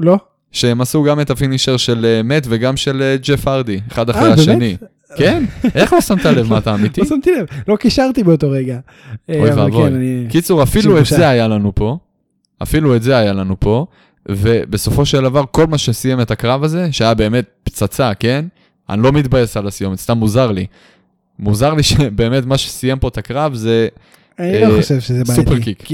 [0.00, 0.16] לא?
[0.52, 4.10] שהם עשו גם את ה finisher של אה, מאט וגם של אה, ג'ף הרדי, אחד
[4.10, 4.32] אחרי אה?
[4.32, 4.76] השני.
[5.16, 5.44] כן?
[5.74, 7.00] איך לא שמת לב מה אתה אמיתי?
[7.00, 8.78] לא שמתי לב, לא קישרתי באותו רגע.
[9.30, 9.82] אה, אוי ואבוי.
[9.88, 11.06] כן, אני- קיצור, אפילו את.
[11.06, 11.98] זה היה לנו פה,
[12.64, 13.86] אפילו את זה היה לנו פה,
[14.28, 18.44] ובסופו של דבר, כל מה שסיים את הקרב הזה, שהיה באמת פצצה, כן?
[18.90, 20.66] אני לא מתבאס על הסיומת, סתם מוזר לי.
[21.38, 23.88] מוזר לי שבאמת מה שסיים פה את הקרב זה...
[24.38, 25.44] אני לא אה, חושב שזה בעייתי.
[25.44, 25.88] superkick.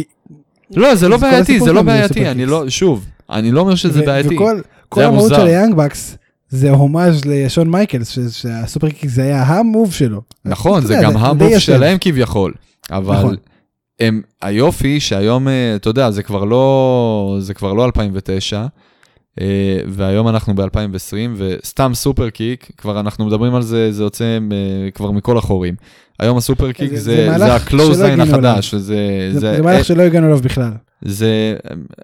[0.77, 2.47] לא, זה לא בעייתי, זה לא בעייתי, אני.
[2.47, 4.35] לא, שוב, אני לא אומר שזה בעייתי.
[4.35, 5.29] וכל המהות.
[5.35, 6.17] של היאנג בקס
[6.49, 10.21] זה הומאז' לשון מייקלס, ש- שה superkick זה היה ה move שלו.
[10.45, 11.59] נכון, זה גם ה move.
[11.59, 12.53] שלהם כביכול,
[12.91, 13.37] אבל נכון.
[14.01, 18.67] הם, היופי שהיום, אה, אתה יודע, זה כבר לא, זה כבר לא 2009,
[19.41, 19.47] אה,
[19.89, 25.11] והיום אנחנו ב-2020, וסתם super kick, כבר אנחנו מדברים על זה, זה יוצא אה, כבר
[25.11, 25.75] מכל החורים.
[26.19, 28.79] היום ה super kick זה- זה, זה ה clothesline החדש, זה,
[29.33, 30.71] זה זה, זה מהלך שלא הגענו אליו בכלל.
[31.03, 31.57] זה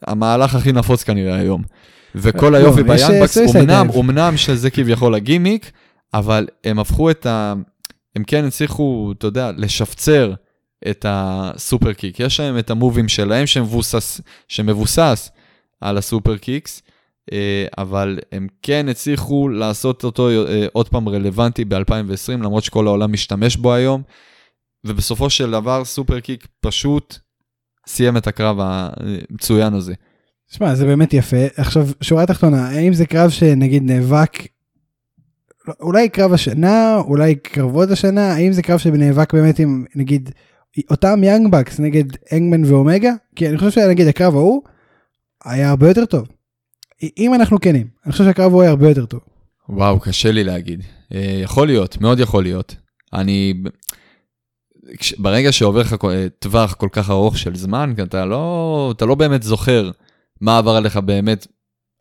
[0.07, 1.63] המהלך הכי נפוץ כנראה היום.
[2.15, 3.89] וכל לא, היופי יש, ב Young Bucks, אמנם.
[3.99, 5.71] אמנם שזה כביכול הגימיק,
[6.15, 7.55] אבל הם הפכו את ה...
[8.17, 10.33] הם כן הצליחו, אתה יודע, לשפצר
[10.91, 12.21] את הסופר קיק.
[12.21, 15.31] יש להם את המובים שלהם שמבוסס, שמבוסס
[15.81, 16.83] על הסופר קיקס,
[17.33, 23.13] אה, אבל הם כן הצליחו לעשות אותו אה, עוד פעם רלוונטי ב-2020, למרות שכל העולם
[23.13, 24.03] משתמש בו היום,
[24.87, 27.19] ובסופו של דבר סופר קיק פשוט
[27.89, 29.95] סיים את הקרב המצוין הזה.
[30.51, 31.47] שמע, זה באמת יפה.
[31.57, 34.39] עכשיו, שורה תחתונה, האם זה קרב שנגיד נאבק
[35.81, 40.31] אולי קרב השנה, אולי קרבות השנה, האם זה קרב שנאבק באמת עם נגיד
[40.91, 43.13] אותם יאנג בקס נגד אנגמן ואומגה?
[43.37, 44.63] כי אני חושב שנגיד הקרב ההוא
[45.45, 46.29] היה הרבה יותר טוב.
[47.19, 49.21] אם אנחנו כנים, אני חושב שהקרב ההוא היה הרבה יותר טוב.
[49.69, 50.83] וואו, קשה לי להגיד.
[51.15, 52.77] אה, יכול להיות, מאוד יכול להיות.
[53.15, 53.55] אני...
[55.19, 59.43] ברגע שעובר לך אה, טווח כל כך ארוך של זמן, אתה לא, אתה לא באמת
[59.43, 59.91] זוכר
[60.41, 61.47] מה עבר עליך באמת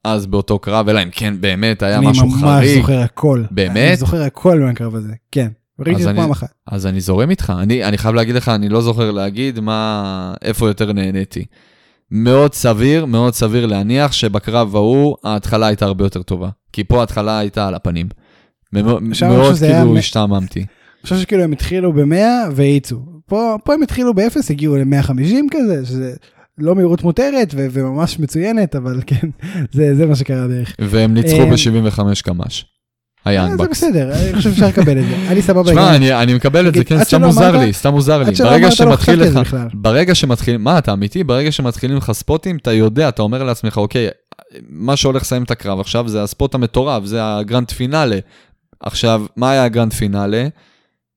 [0.03, 2.79] אז באותו קרב, אלא אם כן באמת היה אני משהו ממש חריג.
[2.81, 3.43] זוכר הכל.
[3.51, 3.87] באמת?
[3.87, 5.47] אני זוכר הכל מהקרב הזה, כן.
[5.79, 6.53] ראיתי אז את זה פעם אחת.
[6.67, 10.67] אז אני זורם איתך, אני, אני חייב להגיד לך, אני לא זוכר להגיד מה, איפה
[10.67, 11.45] יותר נהניתי.
[12.11, 16.49] מאוד סביר, מאוד סביר להניח שבקרב ההוא ההתחלה הייתה הרבה יותר טובה.
[16.73, 18.07] כי פה ההתחלה הייתה על הפנים.
[18.73, 19.03] מאוד
[19.59, 20.59] כאילו השתעממתי.
[20.59, 20.67] אני
[21.03, 22.99] חושב שכאילו הם התחילו ב-100 והאיצו.
[23.25, 26.13] פה, פה הם התחילו ב-0, הגיעו ל-150 כזה, שזה
[26.57, 29.29] לא מהירות מותרת ו- וממש מצוינת, אבל כן,
[29.75, 30.75] זה, זה מה שקרה בערך.
[30.79, 32.65] והם ניצחו אה, ב-75 קמ"ש.
[33.27, 33.83] אה, זה היאנגבקס.
[33.83, 35.15] בסדר, אני חושב שאפשר לקבל את זה.
[35.27, 35.71] אני סבבה.
[35.71, 38.35] שמע, אני, אני מקבל את זה, כן, סתם מוזר לי, סתם מוזר לי.
[38.35, 39.57] שלא ברגע לא שמתחיל לך.
[39.73, 41.23] ברגע שמתחילים, מה אתה אמיתי?
[41.23, 44.07] ברגע שמתחילים לך ספוטים, אתה יודע, אתה אומר לעצמך, אוקיי,
[44.69, 48.19] מה שהולך לסיים את הקרב עכשיו זה הספוט המטורף, זה הגרנד פינאלה.
[48.79, 50.47] עכשיו, מה היה הגרנד פינאלה?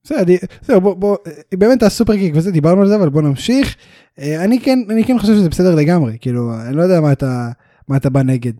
[0.04, 1.16] בסדר, זהו, בוא, בוא,
[1.54, 3.76] באמת הסופר קיק וזה, דיברנו על זה, אבל בוא נמשיך.
[4.18, 7.48] אה, אני כן, אני כן חושב שזה בסדר לגמרי, כאילו, אני לא יודע מה אתה,
[7.88, 8.52] מה אתה בא נגד.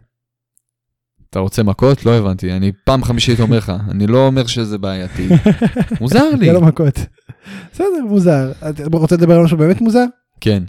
[1.31, 2.05] אתה רוצה מכות?
[2.07, 5.29] לא הבנתי, אני פעם חמישית אומר לך, אני לא אומר שזה בעייתי.
[6.01, 6.47] מוזר לי.
[6.47, 6.95] זה לא מכות.
[7.73, 8.53] בסדר, מוזר.
[8.71, 10.05] אתה רוצה לדבר על משהו באמת מוזר?
[10.41, 10.63] כן.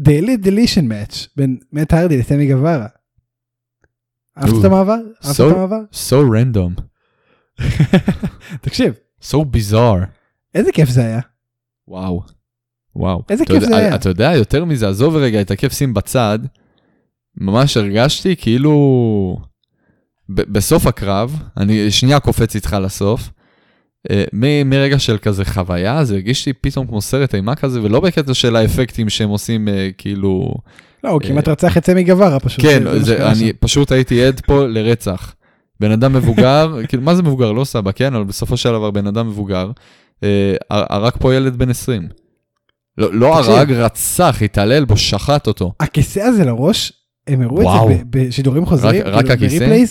[0.00, 2.86] Elite Deletion Match בין מת הרדי לסמי גווארה.
[4.38, 4.98] אהבת את המעבר?
[5.24, 5.80] אהבת so- את המעבר?
[5.92, 6.82] So random,
[8.64, 10.04] תקשיב, so bizarre.
[10.54, 11.20] איזה כיף זה היה.
[11.88, 12.22] וואו.
[12.96, 13.22] וואו.
[13.30, 13.94] איזה כיף זה היה.
[13.94, 16.38] אתה יודע, יותר מזה, עזוב רגע את הכיף שים בצד,
[17.40, 19.36] ממש הרגשתי כאילו...
[20.28, 23.30] בסוף הקרב, אני שנייה קופץ איתך לסוף,
[24.10, 28.00] אה, מ- מרגע של כזה חוויה, זה הרגיש לי פתאום כמו סרט אימה כזה, ולא
[28.00, 30.54] בקטע של האפקטים שהם עושים אה, כאילו...
[31.04, 32.60] לא, הוא כמעט רצח את סמי גווארה פשוט.
[32.60, 33.52] כן, זה, שקרה אני שם.
[33.60, 35.34] פשוט הייתי עד פה לרצח.
[35.80, 37.52] בן אדם מבוגר, כאילו, מה זה מבוגר?
[37.52, 38.14] לא סבא, כן?
[38.14, 39.70] אבל בסופו של דבר בן אדם מבוגר,
[40.24, 42.08] אה, הרג פה ילד בן 20.
[42.98, 43.38] לא, לא.
[43.38, 45.72] הרג, רצח, התעלל בו, שחט אותו.
[45.80, 46.92] הכיסא הזה לראש,
[47.26, 47.90] הם הראו.
[47.92, 49.84] את זה בשידורים חוזרים, רק כאילו, הכיסא?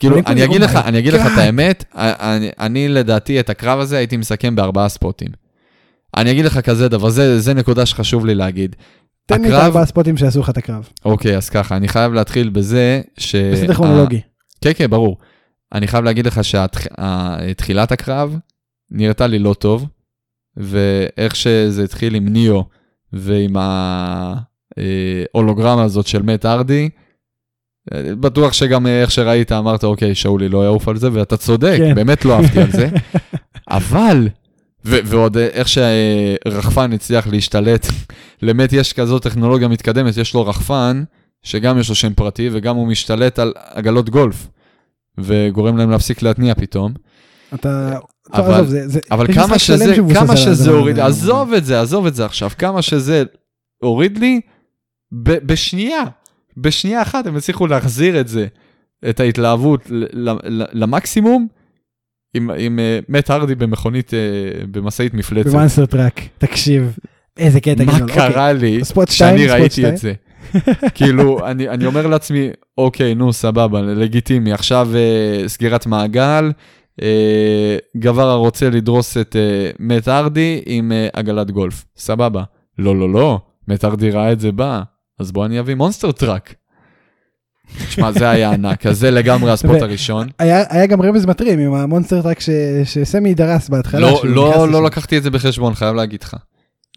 [0.00, 1.40] כאילו, אני אגיד לך, יראו, אני אגיד לך "My את God".
[1.40, 1.84] האמת,
[2.58, 5.28] אני, לדעתי את הקרב הזה הייתי מסכם בארבעה ספוטים.
[6.16, 8.76] אני אגיד לך כזה דבר, זה, זה נקודה שחשוב לי להגיד.
[9.26, 10.88] תן לי את ארבעה ספוטים שעשו לך את הקרב.
[11.04, 13.34] אוקיי, אז ככה, אני חייב להתחיל בזה ש...
[13.36, 14.20] בסדר כרונולוגי.
[14.60, 15.18] כן, כן, ברור.
[15.72, 18.36] אני חייב להגיד לך שתחילת הקרב
[18.90, 19.86] נראתה לי לא טוב,
[20.56, 22.64] ואיך שזה התחיל עם ניאו
[23.12, 23.56] ועם
[25.34, 26.88] ההולוגרמה הזאת של מת ארדי,
[27.94, 31.74] אה, בטוח שגם אה, איך שראית אמרת, אוקיי, שאולי לא יעוף על זה, ואתה צודק,
[31.78, 31.94] כן.
[31.94, 32.88] באמת לא אהבתי על זה,
[33.70, 34.28] אבל,
[34.84, 37.86] ו- ועוד אה, איך שרחפן הצליח להשתלט,
[38.42, 41.04] למת יש כזאת טכנולוגיה מתקדמת, יש לו רחפן,
[41.42, 44.46] שגם יש לו שם פרטי, וגם הוא משתלט על עגלות גולף,
[45.18, 46.92] וגורם להם להפסיק להתניע פתאום.
[47.54, 47.98] אתה...
[48.36, 51.06] טוב, אבל- עזוב, זה- זה- אבל כמה שזה, כמה שזה הוריד, הזה.
[51.06, 53.22] עזוב את זה, עזוב את זה עכשיו, כמה שזה
[53.82, 54.40] הוריד לי,
[55.12, 56.02] ב- בשנייה,
[56.56, 58.46] בשנייה אחת הם הצליחו להחזיר את זה,
[59.08, 59.90] את ההתלהבות
[60.72, 61.48] למקסימום,
[62.34, 65.50] עם, עם uh, מת הרדי במכונית, uh, במשאית מפלצת.
[65.50, 66.96] במאנסטר טראק, תקשיב,
[67.36, 68.10] איזה קטע מה גדול.
[68.10, 68.32] אוקיי.
[68.32, 69.94] קרה לי ספוט שתיים, שאני ראיתי שתיים.
[69.94, 70.12] את זה?
[70.94, 76.52] כאילו, אני, אני אומר לעצמי, אוקיי, נו, סבבה, לגיטימי, עכשיו uh, סגירת מעגל,
[77.00, 77.04] uh,
[77.96, 82.42] גברה רוצה לדרוס את uh, מת ארדי עם uh, עגלת גולף, סבבה.
[82.78, 84.82] לא, לא, לא, מת ארדי ראה את זה בא,
[85.18, 86.54] אז בוא אני אביא monster truck.
[87.88, 90.28] תשמע, זה היה ענק, אז זה לגמרי ה spot הראשון.
[90.38, 92.50] היה היה גם רמז מטרים עם ה monster truck ש-
[92.84, 94.00] שסמי דרס בהתחלה.
[94.00, 94.68] לא, לא.
[94.70, 96.36] לא לקחתי את זה בחשבון, חייב להגיד לך.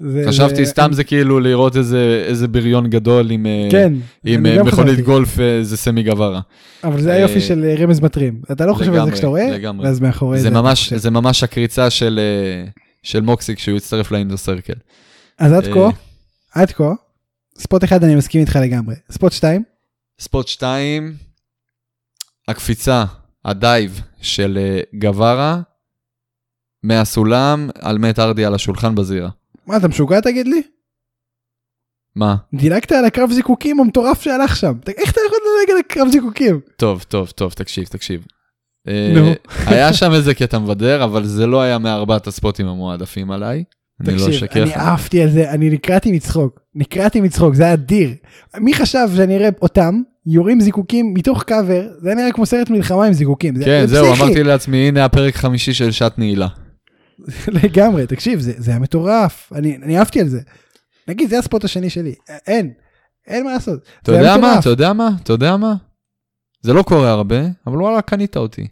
[0.02, 3.46] זה- חשבתי זה- סתם זה כאילו לראות איזה איזה בריון גדול עם...
[3.46, 3.94] אה, כן,
[4.26, 5.00] עם אה, מכונית.
[5.00, 6.42] גולף אה, זה סמי גברה.
[6.84, 8.42] אבל זה היופי של רמז מטרים.
[8.52, 9.88] אתה לא חושב על זה כשאתה רואה, לגמרי.
[9.88, 10.50] ואז מאחורי זה זה.
[10.50, 10.98] ממש, חושב.
[10.98, 12.20] זה ממש הקריצה של,
[13.04, 14.74] של מוקסלי כשהוא הצטרף ל Inner Circle.
[15.40, 15.90] אז עד כה,
[16.56, 16.92] עד כה,
[17.62, 18.96] spot אחד אני מסכים איתך לגמרי.
[19.12, 19.64] spot שתיים,
[20.20, 21.14] spot 2,
[22.48, 23.04] הקפיצה,
[23.46, 25.62] ה dive של אה, גברה
[26.84, 29.30] מהסולם על מאט הארדי על השולחן בזירה.
[29.68, 30.62] מה אתה משוגע תגיד לי?
[32.16, 32.36] מה?
[32.54, 34.74] דילגת על הקרב זיקוקים המטורף שהלך שם.
[34.98, 36.60] איך אתה יכול לדלג על הקרב זיקוקים?
[36.76, 38.26] טוב, טוב, טוב, תקשיב, תקשיב.
[38.88, 39.32] אה, נו.
[39.66, 43.64] היה שם איזה קטע מבדר, אבל זה לא היה מארבעת הספוטים המועדפים עליי.
[44.10, 44.78] אני לא תקשיב, אשקר אני לך.
[44.78, 46.60] עפתי על זה, אני נקרעתי מצחוק.
[46.76, 48.10] נקרעתי מצחוק, זה היה אדיר.
[48.58, 53.06] מי חשב שאני אראה אותם יורים זיקוקים מתוך קאבר, זה היה נראה כמו סרט מלחמה
[53.06, 53.56] עם זיקוקים.
[53.56, 54.24] זה- כן, זה זהו, פסיכי.
[54.24, 56.48] אמרתי לעצמי, הנה הפרק חמישי של שעת נעילה.
[57.64, 60.40] לגמרי, תקשיב, זה, זה היה מטורף, אני, אני אהבתי על זה.
[61.08, 62.14] נגיד, זה הספוט השני שלי,
[62.48, 62.72] אין,
[63.28, 63.80] אין מה לעשות.
[64.04, 64.60] אתה יודע מה?
[64.60, 65.10] אתה יודע מה?
[65.24, 65.74] אתה יודע מה?
[66.62, 67.36] זה לא קורה הרבה,
[67.68, 68.68] אבל וואלה, קנית אותי.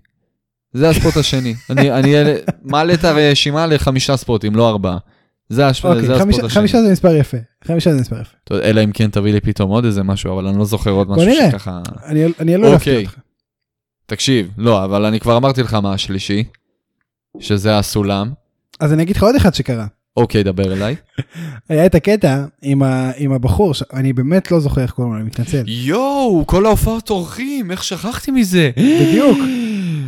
[0.74, 1.54] זה הספוט השני.
[1.70, 2.14] אני אני
[2.64, 4.98] מעלה את הרשימה לחמישה ספוטים, לא ארבעה.
[5.50, 6.50] זה אוקיי, זה הספוט השני.
[6.50, 8.36] חמישה זה מספר יפה, חמישה זה מספר יפה.
[8.50, 11.10] יודע, אלא אם כן תביא לי פתאום עוד איזה משהו, אבל אני לא זוכר עוד
[11.10, 11.52] משהו נראה.
[11.52, 11.82] שככה...
[12.06, 13.06] אני, אני לא אהבתי אוקיי.
[13.06, 13.16] אותך.
[14.06, 16.44] תקשיב, לא, אבל אני כבר אמרתי לך מה השלישי,
[17.40, 18.32] שזה הסולם.
[18.80, 19.88] אז אני אגיד לך עוד אחד שקרה.
[20.18, 20.96] אוקיי, דבר אליי.
[21.70, 23.84] היה את הקטע עם, ה, עם הבחור, ש...
[23.94, 25.64] אני באמת לא זוכר איך קוראים לו, אני מתנצל.
[25.68, 28.72] יואו, כל ההופעות אורחים, איך שכחתי מזה?
[28.78, 29.38] בדיוק.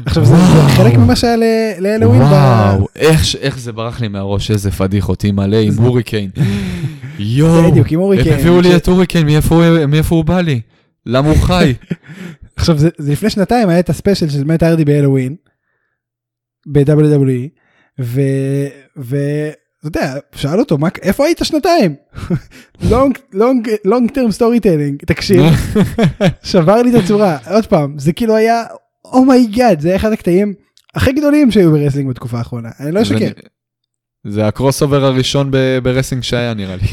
[0.06, 0.36] עכשיו זה.
[0.76, 1.44] חלק ממה שהיה ל-
[1.80, 2.22] להלואוין.
[2.22, 6.26] ב- וואו, איך, זה ברח לי מהראש, איזה פדיחותי מלא עם הוריקן.
[7.20, 8.30] יואו, בדיוק, עם הוריקן.
[8.34, 9.26] הם הביאו לי את הוריקן,
[9.88, 10.62] מאיפה הוא- בא לי?
[11.06, 11.74] למה הוא חי?
[12.56, 15.36] עכשיו זה, לפני שנתיים היה את ה special של מאט הארדי בהלואוין.
[16.72, 17.48] ב-WWE.
[18.02, 18.22] ו...
[18.98, 19.18] ו...
[19.80, 21.96] אתה יודע, שאל אותו, מה, איפה היית שנתיים?
[22.90, 25.44] long, long, long term storytelling, תקשיב,
[26.44, 28.64] שבר לי את הצורה, עוד פעם, זה כאילו היה,
[29.12, 30.54] oh my god, זה היה אחד הקטעים
[30.95, 33.32] הכי גדולים שהיו ב wrestling בתקופה האחרונה, אני לא זה- אשקר.
[34.28, 36.88] זה ה crossover הראשון ב- ב wrestling שהיה נראה לי.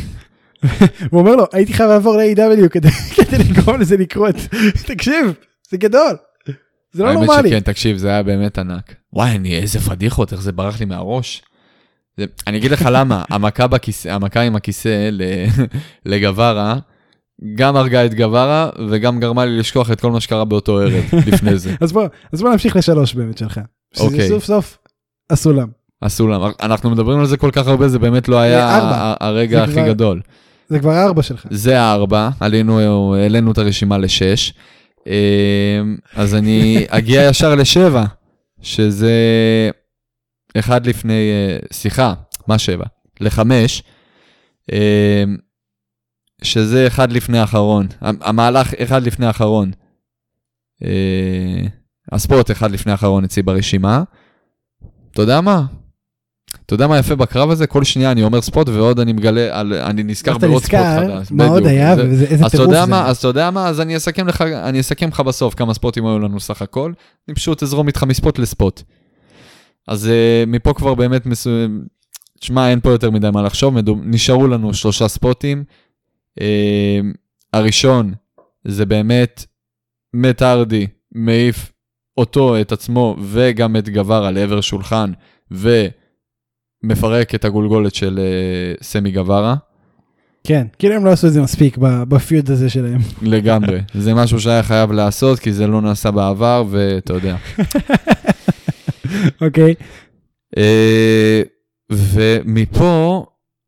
[1.11, 4.35] הוא אומר לו, הייתי חייב לעבור ל-AEW כדי כדי לגרום לזה לקרות,
[4.88, 5.33] תקשיב,
[5.70, 6.16] זה גדול,
[6.92, 7.48] זה לא האמת נורמלי.
[7.48, 8.94] שכן, תקשיב, זה היה באמת ענק.
[9.12, 11.42] וואי, אני, איזה פדיחות, איך זה ברח לי מהראש.
[12.16, 15.11] זה, אני אגיד לך למה, המכה, בכיסא, המכה עם הכיסא
[16.07, 16.76] לגווארה,
[17.55, 21.59] גם הרגה את גווארה וגם גרמה לי לשכוח את כל מה שקרה באותו ערב לפני
[21.59, 21.74] זה.
[21.81, 23.61] אז בוא, אז בוא נמשיך לשלוש באמת שלך.
[24.01, 24.29] אוקיי.
[24.29, 24.79] סוף סוף
[25.31, 25.68] הסולם.
[26.03, 29.72] הסולם, אנחנו מדברים על זה כל כך הרבה, זה באמת לא היה אה, הרגע הכי
[29.72, 30.20] כבר- גדול.
[30.68, 31.46] זה כבר הארבע שלך.
[31.51, 34.53] זה הארבע, עלינו, העלינו את הרשימה לשש.
[35.07, 35.12] אמ,
[36.14, 38.05] אז אני אגיע ישר לשבע,
[38.62, 39.12] שזה
[40.59, 42.14] אחד לפני, אה, סליחה,
[42.48, 42.85] מה שבע?
[43.20, 43.83] לחמש,
[44.72, 44.77] אמ,
[46.42, 49.70] שזה אחד לפני האחרון, המהלך אחד לפני האחרון.
[50.85, 51.66] אה,
[52.12, 54.03] הספורט אחד לפני האחרון אצלי ברשימה.
[55.11, 55.64] אתה יודע מה?
[56.66, 57.66] אתה יודע מה יפה בקרב הזה?
[57.66, 61.29] כל שנייה אני אומר ספוט ועוד אני מגלה, על, אני נזכר בעוד ספוט נזכר חדש.
[61.31, 61.66] מה עוד.
[61.66, 62.87] היה זה- ואיזה טירוף זה.
[62.87, 66.07] מה, אז אתה יודע מה, אז אני אסכם לך, אני אסכם לך בסוף כמה ספוטים
[66.07, 66.92] היו לנו סך הכל,
[67.29, 68.83] אני פשוט אזרום איתך מספוט לספוט.
[69.88, 71.51] אז uh, מפה כבר באמת, מסו...
[72.40, 73.96] תשמע, אין פה יותר מדי מה לחשוב, מדו...
[74.03, 75.64] נשארו לנו שלושה ספוטים.
[76.38, 76.40] Uh,
[77.53, 78.12] הראשון
[78.64, 79.44] זה באמת
[80.14, 81.72] מת ארדי מעיף
[82.16, 85.12] אותו, את עצמו וגם את גווארה לעבר שולחן
[85.51, 88.18] ומפרק את הגולגולת של
[88.79, 89.57] uh, סמי גווארה.
[90.44, 93.01] כן, כאילו הם לא עשו את זה מספיק בפיוד הזה שלהם.
[93.22, 93.81] לגמרי.
[94.05, 97.37] זה משהו שהיה חייב לעשות, כי זה לא נעשה בעבר, ואתה יודע.
[99.42, 99.74] אוקיי.
[100.57, 101.42] אה,
[101.92, 103.27] ומפה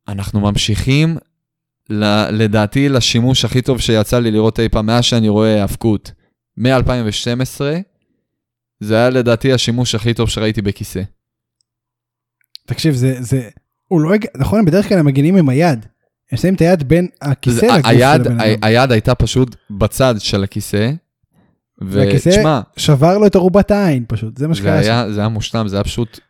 [0.09, 1.17] אנחנו ממשיכים,
[2.31, 6.13] לדעתי, לשימוש הכי טוב שיצא לי לראות אי פעם, מאז שאני רואה האבקות,
[6.57, 7.61] מ-2012,
[8.81, 11.03] זה היה לדעתי השימוש הכי טוב שראיתי בכיסא.
[12.67, 13.49] תקשיב, זה, זה,
[13.89, 15.87] הוא לא, נכון, בדרך כלל הם מגינים עם היד.
[16.33, 18.59] הם שמים את היד בין הכיסא לגוף של היד, הבן ה- אדם.
[18.63, 20.91] היד הייתה פשוט בצד של הכיסא,
[21.81, 25.13] והכיסא ותשמע, שבר לו את ארובת העין פשוט, זה מה שקרה שם.
[25.13, 26.21] זה היה מושלם, זה היה פשוט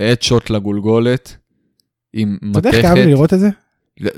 [0.00, 1.36] headshot לגולגולת,
[2.12, 3.10] עם אתה יודע איך כאב לי מתכת.
[3.10, 3.48] לראות את זה?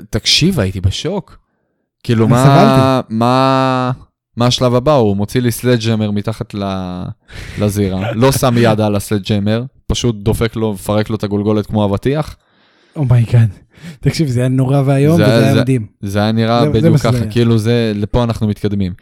[0.09, 1.37] תקשיב, הייתי בשוק.
[2.03, 3.91] כאילו, מה, מה,
[4.37, 4.93] מה השלב הבא?
[4.93, 7.03] הוא מוציא לי sledgehammer מתחת ל-
[7.59, 11.85] לזירה, לא שם יד על ה sledgehammer, פשוט דופק לו, מפרק לו את הגולגולת כמו
[11.85, 12.35] אבטיח.
[12.95, 13.49] oh my god.
[13.99, 15.87] תקשיב, זה היה נורא ואיום זה וזה היה- זה- מדהים.
[16.01, 17.27] זה היה נראה זה- זה בדיוק שזה ככה.
[17.31, 18.93] כאילו זה, לפה אנחנו מתקדמים.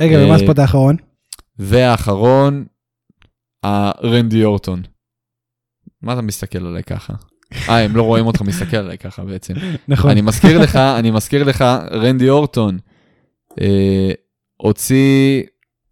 [0.00, 0.96] רגע, אה, ומה ה spot האחרון?
[1.58, 2.64] והאחרון,
[3.62, 4.82] הרנדי אורטון.
[6.02, 7.12] מה אתה מסתכל עליי ככה?
[7.68, 9.54] אה, הם לא רואים אותך מסתכל עליי ככה בעצם.
[9.88, 10.10] נכון.
[10.10, 12.78] אני מזכיר לך, אני מזכיר לך, רנדי אורטון
[13.60, 14.12] אה,
[14.56, 15.42] הוציא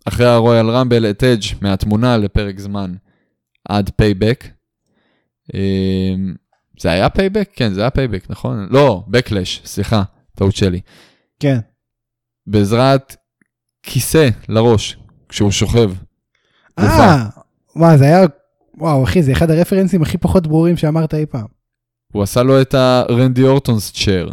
[0.05, 2.95] אחרי ה Royal Rumble את אדג' מהתמונה לפרק זמן
[3.69, 4.45] עד Payback.
[5.55, 6.15] אה,
[6.81, 7.51] זה היה Payback?
[7.55, 8.69] כן, זה היה Payback, נכון?
[8.71, 10.03] לא, ב Clash, סליחה,
[10.35, 10.81] טעות שלי.
[11.41, 11.59] כן.
[12.47, 13.17] בעזרת
[13.83, 14.97] כיסא לראש,
[15.29, 15.93] כשהוא שוכב.
[16.79, 17.25] אה,
[17.75, 18.21] מה, זה היה,
[18.79, 21.47] וואו, אחי, זה אחד הרפרנסים הכי פחות ברורים שאמרת אי פעם.
[22.13, 24.29] הוא עשה לו את הרנדי אורטונס צ'ר.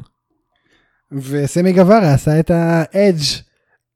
[1.11, 3.23] וסמי גווארה עשה את האדג'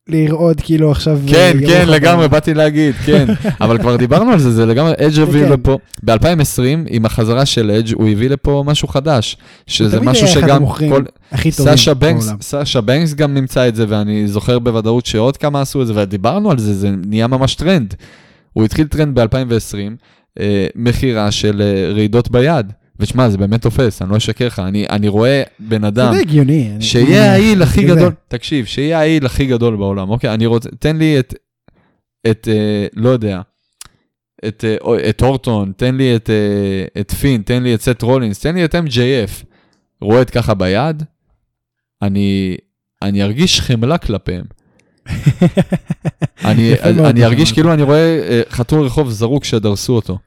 [0.07, 1.19] לרעוד כאילו עכשיו...
[1.27, 3.25] כן, ירו כן, לך לגמרי, באתי להגיד, כן.
[3.61, 5.51] אבל כבר דיברנו על זה, זה לגמרי, אדג' הביא כן.
[5.51, 9.37] לפה, ב-2020, עם החזרה של אדג', הוא הביא לפה משהו חדש,
[9.67, 11.03] שזה משהו שגם, כל,
[11.49, 12.31] סאשה בנקס.
[12.41, 16.51] סאשה בנקס גם נמצא את זה, ואני זוכר בוודאות שעוד כמה עשו את זה, ודיברנו
[16.51, 17.93] על זה, זה נהיה ממש טרנד.
[18.53, 19.87] הוא התחיל טרנד ב-2020, אה,
[20.75, 22.71] מכירה של אה, רעידות ביד.
[22.99, 26.19] ושמע, זה באמת תופס, אני לא אשקר לך, אני, אני רואה בן זה אדם, די
[26.19, 26.71] הגיוני.
[26.79, 27.99] שיהיה ה heel הכי בגלל זה.
[27.99, 30.33] גדול, תקשיב, שיהיה ה heel הכי גדול בעולם, אוקיי?
[30.33, 31.33] אני רוצה, תן לי את,
[32.31, 33.41] את, אה, לא יודע,
[34.47, 38.39] את, אה, את אורטון, תן לי את, אה, את פין, תן לי את סט רולינס,
[38.39, 39.45] תן לי את MJF,
[40.01, 41.03] רועד ככה ביד,
[42.01, 42.57] אני,
[43.01, 44.45] אני ארגיש חמלה כלפיהם.
[46.45, 47.51] אני, אני ארגיש.
[47.51, 50.17] כאילו אני רואה אה, חתול רחוב זרוק שדרסו אותו.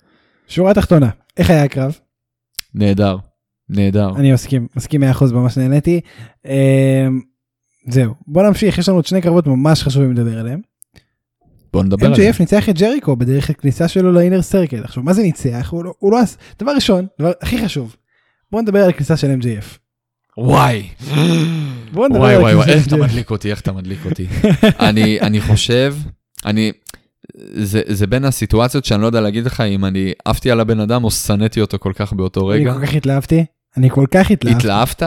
[0.49, 1.99] שורה תחתונה, איך היה הקרב?
[2.75, 3.17] נהדר,
[3.69, 4.11] נהדר.
[4.17, 6.01] אני מסכים, מסכים 100% ממש נהניתי.
[6.45, 7.21] אמ,
[7.89, 10.61] זהו, בוא נמשיך, יש לנו עוד שני קרבות ממש חשובים לדבר עליהם.
[11.73, 12.33] בוא נדבר עליהם.
[12.33, 14.85] MJF ניצח את ג'ריקו בדרך הכניסה שלו לאינר סרקל.
[14.85, 15.69] עכשיו מה זה ניצח?
[15.71, 16.19] הוא לא, הוא לא.
[16.59, 17.97] דבר ראשון, דבר הכי חשוב,
[18.53, 19.86] בוא נדבר על הכניסה של MJF.
[20.39, 20.89] וואי.
[21.93, 22.97] וואי וואי וואי, איך אתה.
[22.97, 24.27] מדליק אותי, איך אתה מדליק אותי.
[24.89, 25.95] אני, אני חושב,
[26.45, 26.73] אני,
[27.55, 31.05] זה, זה בין הסיטואציות שאני לא יודע להגיד לך אם אני עפתי על הבן אדם
[31.05, 32.75] או שנאתי אותו כל כך באותו אני רגע.
[32.75, 33.45] כל כך התלהבתי,
[33.77, 35.03] אני כל כך התלהבתי, התלהבת?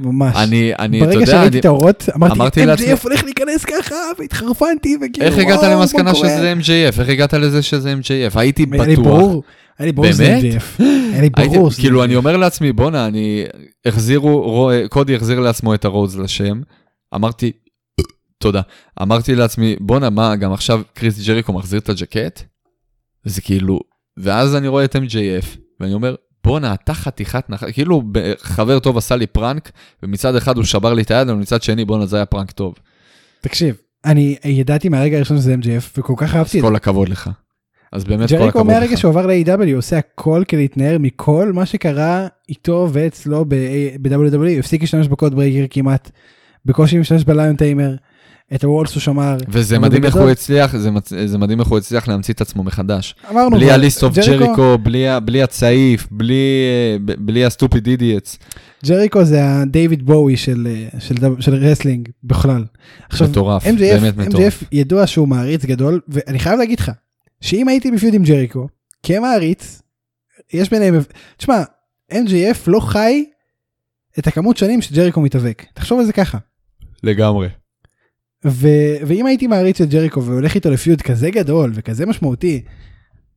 [0.00, 0.36] ממש.
[0.36, 4.96] אני, אני, אתה ברגע יודע, שראיתי אני, את האורות, אמרתי, MJF הולך להיכנס ככה, והתחרפנתי,
[4.96, 6.14] וכאילו, איך הגעת למסקנה?
[6.14, 7.00] שזה MJF?
[7.00, 8.38] איך הגעת לזה שזה MJF?
[8.38, 9.06] הייתי היה לי בטוח.
[9.06, 9.42] ברור,
[9.78, 10.38] היה לי ברור שזה?
[10.42, 10.82] MJF.
[11.12, 12.04] היה לי ברור כאילו.
[12.04, 13.44] אני אומר לעצמי בואנה אני
[13.86, 16.60] החזירו רו- קודי החזיר לעצמו את הרודס לשם
[17.14, 17.52] אמרתי
[18.38, 18.60] תודה
[19.02, 22.42] אמרתי לעצמי בואנה מה גם עכשיו קריס ג'ריקו מחזיר את הג'קט.
[23.24, 23.80] זה כאילו
[24.16, 25.46] ואז אני רואה את MJF
[25.80, 26.14] ואני אומר
[26.44, 27.64] בואנה אתה חתיכת נח...
[27.72, 28.02] כאילו
[28.38, 29.70] חבר טוב עשה לי פרנק
[30.02, 32.74] ומצד אחד הוא שבר לי את היד ומצד שני בואנה זה היה פרנק טוב.
[33.40, 36.68] תקשיב, אני ידעתי מהרגע הראשון שזה MJF, וכל כך אז אהבתי את זה.
[36.68, 37.30] כל הכבוד לך.
[37.92, 38.98] אז באמת כל ג'ריקו הכבוד מהרגע לך.
[38.98, 45.08] שהוא עבר ל-AEW עושה הכל כדי להתנער מכל מה שקרה איתו ואצלו ב-WWE, הפסיק להשתמש
[45.08, 46.10] ב Codebreaker כמעט,
[46.64, 47.94] בקושי משתמש ב Lion Tamer,
[48.54, 49.36] את ה Walls הוא שמר.
[49.48, 51.12] וזה מדהים איך הוא הצליח, זה, מצ...
[51.26, 53.14] זה מדהים איך הוא הצליח להמציא את עצמו מחדש.
[53.30, 54.78] אמרנו, בלי ה List of Jericho-
[55.24, 58.38] בלי, הצעיף, בלי, אה, ה stupid idiots.
[58.86, 62.64] ג'ריקו זה הדייוויד בואי של, אה, של, דב- של wrestling בכלל.
[63.08, 64.62] עכשיו, מטורף, MJF, באמת מטורף.
[64.62, 66.90] MJF ידוע שהוא מעריץ גדול, ואני חייב להגיד לך,
[67.40, 68.68] שאם הייתי ב feud עם ג'ריקו,
[69.02, 69.82] כמעריץ,
[70.52, 70.98] יש ביניהם,
[71.36, 71.62] תשמע,
[72.12, 73.24] MJF לא חי
[74.18, 76.38] את הכמות שנים שג'ריקו מתאבק, תחשוב על זה ככה.
[77.02, 77.48] לגמרי.
[78.46, 78.68] ו...
[79.06, 82.62] ואם הייתי מעריץ את ג'ריקו והולך איתו ל feud כזה גדול וכזה משמעותי,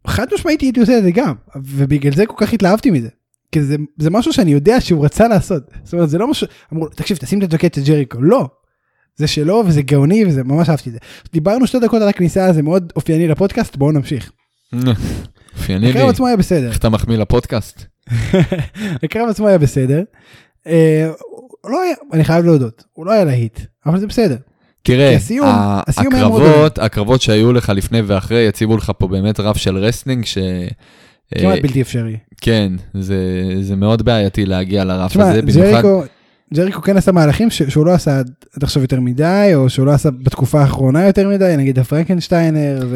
[0.08, 3.10] חד משמעית הייתי עושה את זה גם, ובגלל זה כל כך התלהבתי מזה.
[3.52, 5.64] כי זה, זה משהו שאני יודע שהוא רצה לעשות.
[5.84, 8.22] זאת אומרת, זה לא משהו, אמרו, תקשיב, תשים את הג'קט של ג'ריקו.
[8.22, 8.49] לא.
[9.16, 10.99] זה שלו וזה גאוני וזה ממש אהבתי את זה.
[11.34, 14.32] דיברנו שתי דקות על הכניסה, זה מאוד אופייני לפודקאסט, בואו נמשיך.
[15.58, 15.91] אופייני לי.
[15.91, 16.68] הקרב עצמו היה בסדר.
[16.68, 17.84] איך אתה מחמיא לפודקאסט?
[19.04, 20.04] הקרב עצמו היה בסדר.
[20.68, 21.12] אה,
[21.64, 24.36] לא היה, אני חייב להודות, הוא לא היה להיט, אבל זה בסדר.
[24.84, 29.57] תראה, הסיום- ה- הסיום הקרבות, הקרבות שהיו לך לפני ואחרי יציבו לך פה באמת רף
[29.57, 30.38] של wrestling ש...
[31.39, 32.17] כמעט אה, בלתי אפשרי.
[32.41, 33.17] כן, זה,
[33.61, 35.61] זה מאוד בעייתי להגיע לרף תשמע, הזה, במיוחד...
[35.71, 36.03] ג'ריקו,
[36.53, 38.32] ג'ריקו כן עשה מהלכים ש- שהוא לא עשה עד
[38.63, 42.88] עכשיו יותר מדי, או שהוא לא עשה בתקופה האחרונה יותר מדי, נגיד ה Frankensteiner,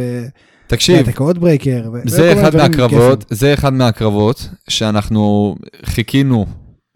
[0.67, 1.89] תקשיב, ואת ה Codebreaker.
[1.93, 3.25] ו- זה אחד מהקרבות.
[3.29, 5.55] זה אחד מהקרבות שאנחנו
[5.85, 6.45] חיכינו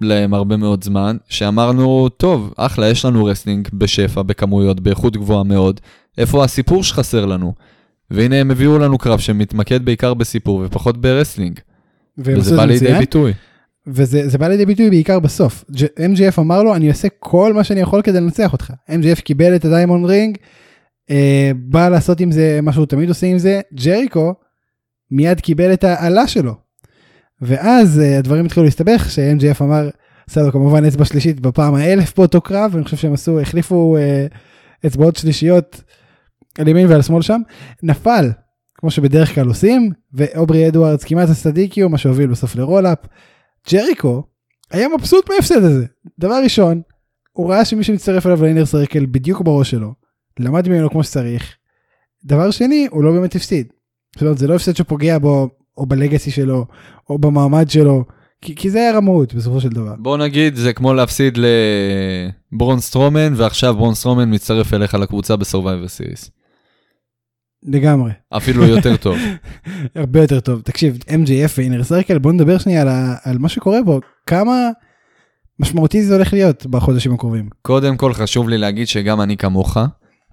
[0.01, 5.79] להם הרבה מאוד זמן, שאמרנו, טוב, אחלה, יש לנו wrestling בשפע, בכמויות, באיכות גבוהה מאוד,
[6.17, 7.53] איפה הסיפור שחסר לנו?
[8.11, 11.59] והנה הם הביאו לנו קרב שמתמקד בעיקר בסיפור ופחות ב wrestling,
[12.17, 13.33] וזה בא לידי מצוין, ביטוי.
[13.87, 15.65] וזה זה בא לידי ביטוי בעיקר בסוף.
[15.99, 18.73] MJF אמר לו, אני אעשה כל מה שאני יכול כדי לנצח אותך.
[18.89, 20.37] MJF קיבל את ה diamond ring,
[21.09, 24.33] אה, בא לעשות עם זה מה שהוא תמיד עושה עם זה, ג'ריקו
[25.11, 26.68] מיד קיבל את העלה שלו.
[27.41, 29.89] ואז אה, הדברים התחילו להסתבך, ש-MJF אמר,
[30.29, 34.25] עשה לו כמובן אצבע שלישית בפעם האלף באותו קרב, ואני חושב שהם עשו, החליפו אה,
[34.85, 35.81] אצבעות שלישיות
[36.59, 37.41] על ימין ועל שמאל שם,
[37.83, 38.31] נפל,
[38.75, 42.97] כמו שבדרך כלל עושים, ואוברי אדוארדס כמעט עשה DQ, מה שהוביל בסוף ל roll-up.
[43.71, 44.23] ג'ריקו
[44.71, 45.85] היה מבסוט מההפסד הזה.
[46.19, 46.81] דבר ראשון,
[47.31, 49.93] הוא ראה שמי שמצטרף אליו ל Inner Circle בדיוק בראש שלו,
[50.39, 51.55] למד ממנו כמו שצריך.
[52.25, 53.67] דבר שני, הוא לא באמת הפסיד.
[54.15, 55.49] זאת אומרת, זה לא הפסד שפוגע בו,
[55.79, 56.65] או ב legacy שלו,
[57.09, 58.05] או במעמד שלו,
[58.41, 59.95] כי, כי זה היה רמאות בסופו של דבר.
[59.97, 61.39] בוא נגיד, זה כמו להפסיד
[62.51, 66.31] לבראון סטרומן, ועכשיו בראון סטרומן מצטרף אליך לקבוצה ב Survivor Series.
[67.63, 68.11] לגמרי.
[68.29, 69.17] אפילו יותר טוב.
[69.95, 70.61] הרבה יותר טוב.
[70.61, 74.69] תקשיב, MJF ו Inner Circle, בוא נדבר שנייה על, ה, על מה שקורה בו, כמה
[75.59, 77.49] משמעותי זה הולך להיות בחודשים הקרובים.
[77.61, 79.77] קודם כל חשוב לי להגיד שגם אני כמוך,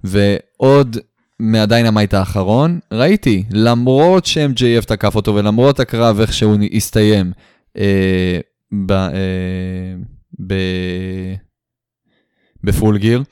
[0.05, 0.97] ועוד
[1.41, 7.32] מה Dynamite האחרון, ראיתי, למרות ש-MJF תקף אותו ולמרות הקרב איך שהוא הסתיים
[7.76, 8.41] אה,
[8.87, 9.95] ב, אה,
[10.47, 10.55] ב,
[12.64, 13.22] בפול גיר,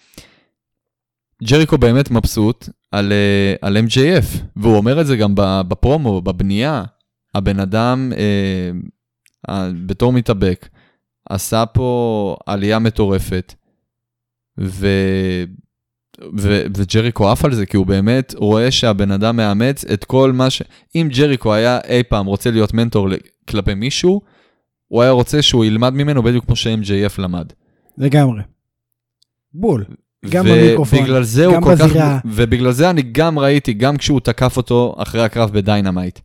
[1.43, 5.33] ג'ריקו באמת מבסוט על, אה, על MJF, והוא אומר את זה גם
[5.69, 6.85] בפרומו, בבנייה.
[7.35, 10.69] הבן אדם, אה, בתור מתאבק,
[11.29, 13.55] עשה פה עלייה מטורפת,
[14.61, 14.87] ו...
[16.39, 20.51] ו- וג'ריקו עף על זה, כי הוא באמת רואה שהבן אדם מאמץ את כל מה
[20.51, 20.63] ש...
[20.95, 23.09] אם ג'ריקו היה אי פעם רוצה להיות מנטור
[23.49, 24.21] כלפי מישהו,
[24.89, 27.53] הוא היה רוצה שהוא ילמד ממנו בדיוק כמו ש-MJF למד.
[27.99, 28.43] לגמרי.
[29.53, 29.85] בול.
[30.29, 32.19] גם במיקרופון, ובגלל זה גם בזירה.
[32.19, 36.19] כך, ובגלל זה אני גם ראיתי, גם כשהוא תקף אותו אחרי הקרב ב Dynamite.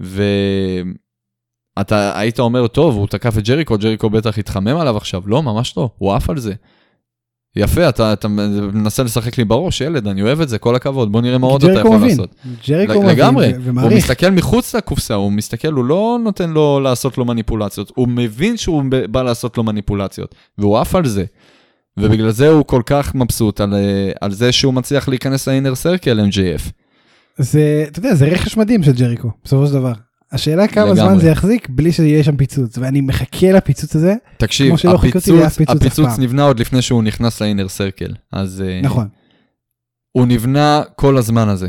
[0.00, 0.28] ואתה
[2.18, 5.22] היית אומר, טוב, הוא תקף את ג'ריקו, ג'ריקו בטח התחמם עליו עכשיו.
[5.26, 6.52] לא, ממש לא, הוא עף על זה.
[7.56, 11.20] יפה, אתה, אתה מנסה לשחק לי בראש, ילד, אני אוהב את זה, כל הכבוד, בוא
[11.20, 12.08] נראה מה עוד אתה יכול מבין.
[12.08, 12.34] לעשות.
[12.68, 13.90] ג'ריקו מבין לגמרי, ומעריך.
[13.92, 18.56] הוא מסתכל מחוץ לקופסה, הוא מסתכל, הוא לא נותן לו לעשות לו מניפולציות, הוא מבין
[18.56, 21.24] שהוא בא לעשות לו מניפולציות, והוא עף על זה.
[21.96, 26.20] ובגלל זה הוא כל כך מבסוט על, אה, על זה שהוא מצליח להיכנס לאינר סרקל
[26.20, 26.70] MJF.
[27.38, 29.92] זה, אתה יודע, זה רכש מדהים של ג'ריקו, בסופו של דבר.
[30.32, 31.00] השאלה כמה לגמרי.
[31.00, 34.14] זמן זה יחזיק בלי שיהיה שם פיצוץ, ואני מחכה לפיצוץ הזה.
[34.36, 38.64] תקשיב, הפיצוץ, פיצוץ, הפיצוץ נבנה עוד לפני שהוא נכנס לאינר סרקל, אז...
[38.66, 39.08] אה, נכון.
[40.12, 41.68] הוא נבנה כל הזמן הזה.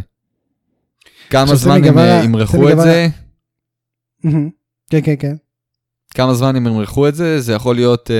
[1.29, 3.07] כמה זמן הם אה, ימרחו את זה?
[4.89, 5.35] כן, כן, כן.
[6.13, 7.41] כמה זמן הם ימרחו את זה?
[7.41, 8.11] זה יכול להיות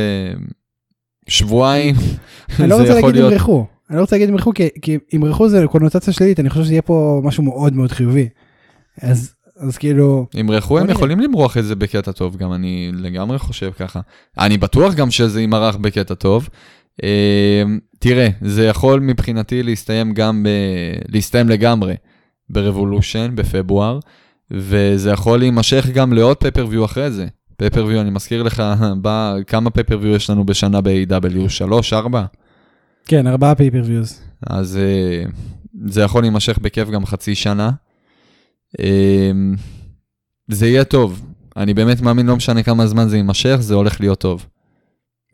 [1.28, 1.96] שבועיים.
[2.60, 6.40] אני לא רוצה להגיד ימרחו, אני לא רוצה להגיד ימרחו, כי ימרחו זה קונוטציה שלילית,
[6.40, 8.30] אני חושב שיהיה פה משהו מאוד מאוד חיובי.
[9.02, 9.34] אז
[9.64, 10.28] אז כאילו...
[10.34, 14.00] ימרחו הם יכולים למרוח את זה בקטע טוב, גם אני לגמרי חושב ככה.
[14.40, 16.50] אני בטוח גם שזה ימרח בקטע טוב.
[17.04, 20.50] אמ, תראה, זה יכול מבחינתי להסתיים גם, ב...
[21.08, 21.96] להסתיים לגמרי
[22.50, 24.00] ב Revolution בפברואר,
[24.52, 27.28] וזה יכול להימשך גם לעוד pay-per-view אחרי זה.
[27.58, 28.64] pay-per-view, אני מזכיר לך,
[29.02, 31.50] בא, כמה pay-per-view יש לנו בשנה ב-AEW?
[31.50, 32.26] שלוש, ארבע?
[33.06, 34.22] כן, ארבעה pay-per-views.
[34.48, 35.24] אז אה,
[35.86, 37.72] זה יכול להימשך בכיף גם חצי שנה.
[38.80, 39.56] אמ,
[40.48, 41.22] זה יהיה טוב.
[41.58, 44.46] אני באמת מאמין, לא משנה כמה זמן זה יימשך, זה הולך להיות טוב.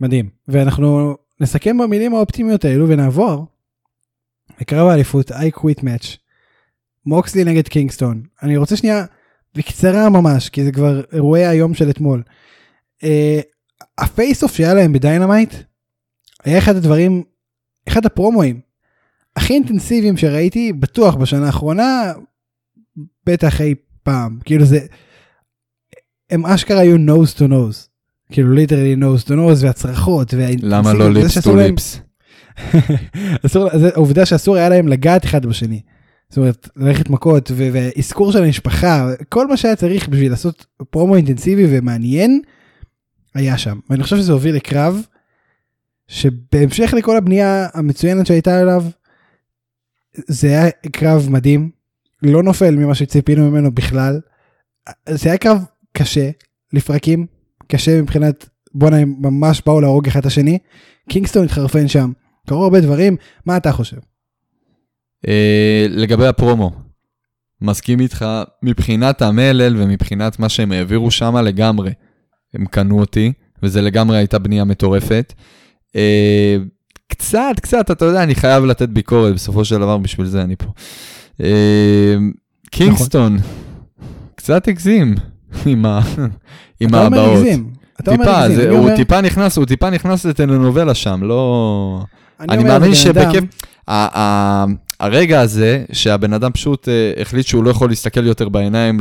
[0.02, 0.30] מדהים.
[0.48, 3.46] ואנחנו נסכם במילים האופטימיות האלו ונעבור
[4.62, 6.18] לקרב האליפות, I quit match.
[7.06, 8.24] מוקסלי נגד קינגסטון.
[8.44, 9.06] אני רוצה שנייה,
[9.56, 12.24] בקצרה ממש, כי זה כבר אירועי היום של אתמול.
[13.98, 15.54] ה face off שהיה להם ב Dynamite,
[16.44, 17.24] היה אחד הדברים,
[17.88, 18.60] אחד הפרומואים
[19.36, 22.14] הכי אינטנסיביים שראיתי, בטוח בשנה האחרונה,
[23.26, 24.80] בטח אי פעם כאילו זה
[26.30, 27.88] הם אשכרה היו nose to nose
[28.32, 32.02] כאילו literally nose to nose והצרחות למה לא lips to lips.
[33.96, 35.82] העובדה שאסור היה להם לגעת אחד בשני.
[36.30, 41.66] זאת אומרת ללכת מכות ואזכור של המשפחה כל מה שהיה צריך בשביל לעשות פרומו אינטנסיבי
[41.70, 42.42] ומעניין
[43.36, 45.06] היה שם ואני חושב שזה הוביל לקרב
[46.08, 48.86] שבהמשך לכל הבנייה המצוינת שהייתה עליו
[50.28, 51.70] זה היה קרב מדהים
[52.24, 54.20] לא נופל ממה שציפינו ממנו בכלל.
[55.10, 55.58] זה היה קרב
[55.94, 56.30] קשה
[56.74, 57.26] לפרקים,
[57.68, 60.58] קשה מבחינת בואנה הם ממש באו להרוג אחד את השני.
[61.10, 62.12] קינגסטון התחרפן שם,
[62.48, 63.16] קרו הרבה דברים,
[63.46, 63.98] מה אתה חושב?
[65.28, 66.72] אה, לגבי הפרומו,
[67.62, 68.26] מסכים איתך
[68.64, 71.92] מבחינת המלל ומבחינת מה שהם העבירו שם לגמרי.
[72.54, 75.34] הם קנו אותי, וזה לגמרי הייתה בנייה מטורפת.
[75.96, 76.58] אה,
[77.08, 80.72] קצת, קצת, אתה יודע, אני חייב לתת ביקורת, בסופו של דבר בשביל זה אני פה.
[81.40, 82.32] אמ,
[82.72, 83.38] קינגסטון,
[84.36, 85.16] קצת הגזים
[85.66, 87.46] עם ההבעות.
[88.04, 92.04] טיפה, הוא טיפה נכנס, הוא טיפה נכנס לטלנובלה שם, לא...
[92.40, 93.44] אני מאמין שבכיף...
[95.00, 99.00] הרגע הזה, שהבן אדם פשוט uh, החליט שהוא לא יכול להסתכל יותר בעיניים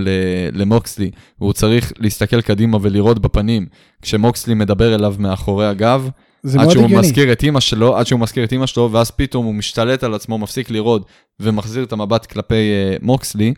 [0.52, 1.10] למוקסלי,
[1.40, 3.66] והוא צריך להסתכל קדימה ולראות בפנים,
[4.02, 6.08] כשמוקסלי מדבר אליו מאחורי הגב,
[6.42, 6.86] זה מאוד הגיוני.
[6.86, 9.54] עד שהוא מזכיר את אימא שלו, עד שהוא מזכיר את אימא שלו, ואז פתאום הוא
[9.54, 11.06] משתלט על עצמו, מפסיק לראות,
[11.40, 13.54] ומחזיר את המבט כלפי uh, מוקסלי.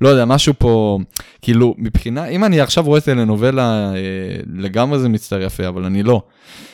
[0.00, 0.98] לא יודע, משהו פה,
[1.42, 3.96] כאילו, מבחינה, אם אני עכשיו רואה את טלנובלה, uh,
[4.54, 6.22] לגמרי זה מצטער יפה, אבל אני לא.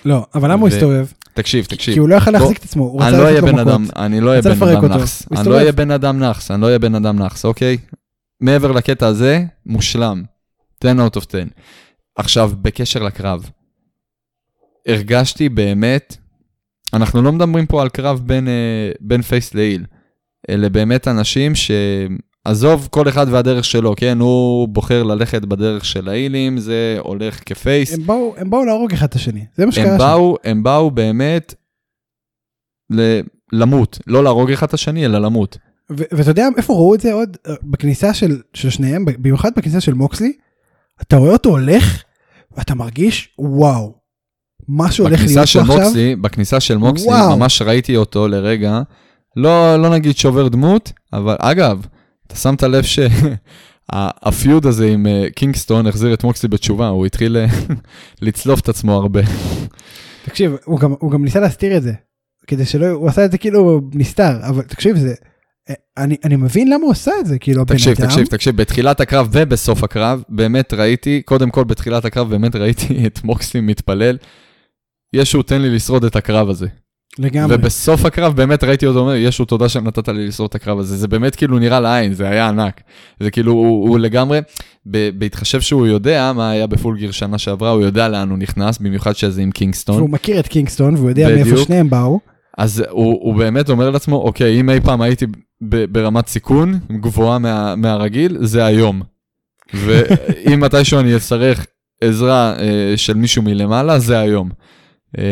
[0.05, 0.61] לא, אבל למה.
[0.61, 1.07] הוא הסתובב?
[1.35, 1.95] תקשיב, תקשיב.
[1.95, 3.97] כי הוא לא יכול להחזיק את עצמו, הוא רצה לא לתת לו מכות.
[3.97, 5.29] אני לא אהיה בן אדם נאחס.
[5.33, 7.77] אני לא אהיה בן אדם נאחס, אני לא אהיה בן אדם נאחס, אוקיי?
[8.41, 10.23] מעבר לקטע הזה, מושלם.
[10.85, 11.39] 10 out of 10.
[12.17, 13.51] עכשיו, בקשר לקרב.
[14.89, 16.17] הרגשתי באמת,
[16.95, 19.85] אנחנו לא מדברים פה על קרב בין, אה, בין פייס להיל,
[20.51, 24.19] אלה באמת אנשים שעזוב כל אחד והדרך שלו, כן?
[24.21, 27.95] הוא בוחר ללכת בדרך של ההילים, זה הולך כפייס.
[27.95, 29.99] הם באו, הם באו להרוג אחד את השני, זה מה שקרה שם.
[29.99, 31.55] באו, הם באו באמת
[32.91, 33.21] ל...
[33.53, 35.59] למות, לא להרוג אחד את השני, אלא למות.
[35.91, 37.37] ואתה יודע איפה ראו את זה עוד?
[37.49, 40.33] אה, בכניסה של, של שניהם, במיוחד בכניסה של מוקסלי,
[41.03, 42.03] אתה רואה אותו הולך,
[42.57, 43.95] ואתה מרגיש, וואו,
[44.69, 45.77] משהו הולך להיות בכניסה פה של עכשיו.
[45.77, 47.37] מוקסלי, בכניסה של מוקסלי, וואו.
[47.37, 48.81] ממש ראיתי אותו לרגע,
[49.37, 51.87] לא, לא נגיד שובר דמות, אבל אגב,
[52.27, 52.85] אתה שמת לב
[53.93, 57.47] שהפיוד הזה עם אה, קינגסטון החזיר את מוקסלי בתשובה, הוא התחיל אה,
[58.23, 59.21] לצלוף את עצמו הרבה.
[60.25, 61.93] תקשיב, הוא גם, הוא גם ניסה להסתיר את זה,
[62.47, 65.15] כדי שלא, הוא עשה את זה כאילו נסתר, אבל תקשיב, זה,
[65.71, 68.57] אה, אני, אני מבין למה הוא עשה את זה, כאילו, הבן תקשיב, אדם, תקשיב, תקשיב,
[68.57, 74.17] בתחילת הקרב ובסוף הקרב, באמת ראיתי, קודם כל בתחילת הקרב באמת ראיתי את מוקסלי מתפלל,
[75.13, 76.67] ישו תן לי לשרוד את הקרב הזה.
[77.19, 80.97] לגמרי, ובסוף הקרב באמת ראיתי אותו אומר, ישו תודה שנתת לי לשרוד את הקרב הזה,
[80.97, 82.81] זה באמת כאילו נראה לעין, זה היה ענק.
[83.21, 84.41] זה כאילו, הוא, הוא לגמרי,
[84.87, 88.39] ב- בהתחשב שהוא יודע מה היה ב Full Gear שנה שעברה, הוא יודע לאן הוא
[88.39, 89.97] נכנס, במיוחד שזה עם קינגסטון.
[89.97, 91.67] והוא מכיר את קינגסטון, והוא יודע מאיפה בדיוק.
[91.67, 92.21] שניהם באו,
[92.59, 95.27] אז הוא, הוא באמת אומר לעצמו, אוקיי, אם אי פעם הייתי
[95.69, 99.03] ב- ברמת סיכון גבוהה מה, מהרגיל, זה היום.
[99.75, 101.67] ואם מתישהו אני אצטרך
[102.01, 104.51] עזרה אה, של מישהו מלמעלה, זה היום.
[105.19, 105.25] אה,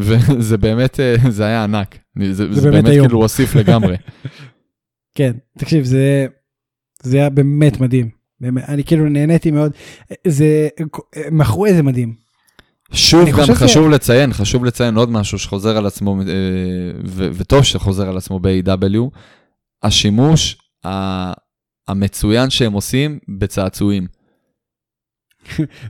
[0.00, 1.98] וזה באמת, אה, זה היה ענק.
[2.22, 3.00] זה, זה, זה באמת באמת.
[3.00, 3.96] כאילו הוסיף לגמרי.
[5.16, 6.26] כן, תקשיב, זה,
[7.02, 8.08] זה היה באמת מדהים,
[8.40, 9.72] באמת, אני כאילו נהניתי מאוד,
[10.26, 10.68] זה,
[11.32, 12.14] מכרו איזה מדהים,
[12.92, 16.24] שוב, גם חושב ש- חשוב לציין, חשוב לציין עוד משהו שחוזר על עצמו, אה,
[17.06, 19.18] ו- וטוב שחוזר על עצמו ב-AW,
[19.82, 21.32] השימוש ה-
[21.88, 24.06] המצוין שהם עושים בצעצועים.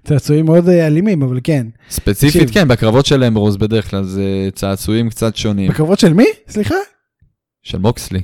[0.05, 1.67] צעצועים מאוד אה, אלימים, אבל כן.
[1.91, 2.51] ספציפית.
[2.51, 5.71] כן, בקרבות של אמברוז בדרך כלל זה צעצועים קצת שונים.
[5.71, 6.27] בקרבות של מי?
[6.49, 6.75] סליחה?
[7.63, 8.21] של מוקסלי.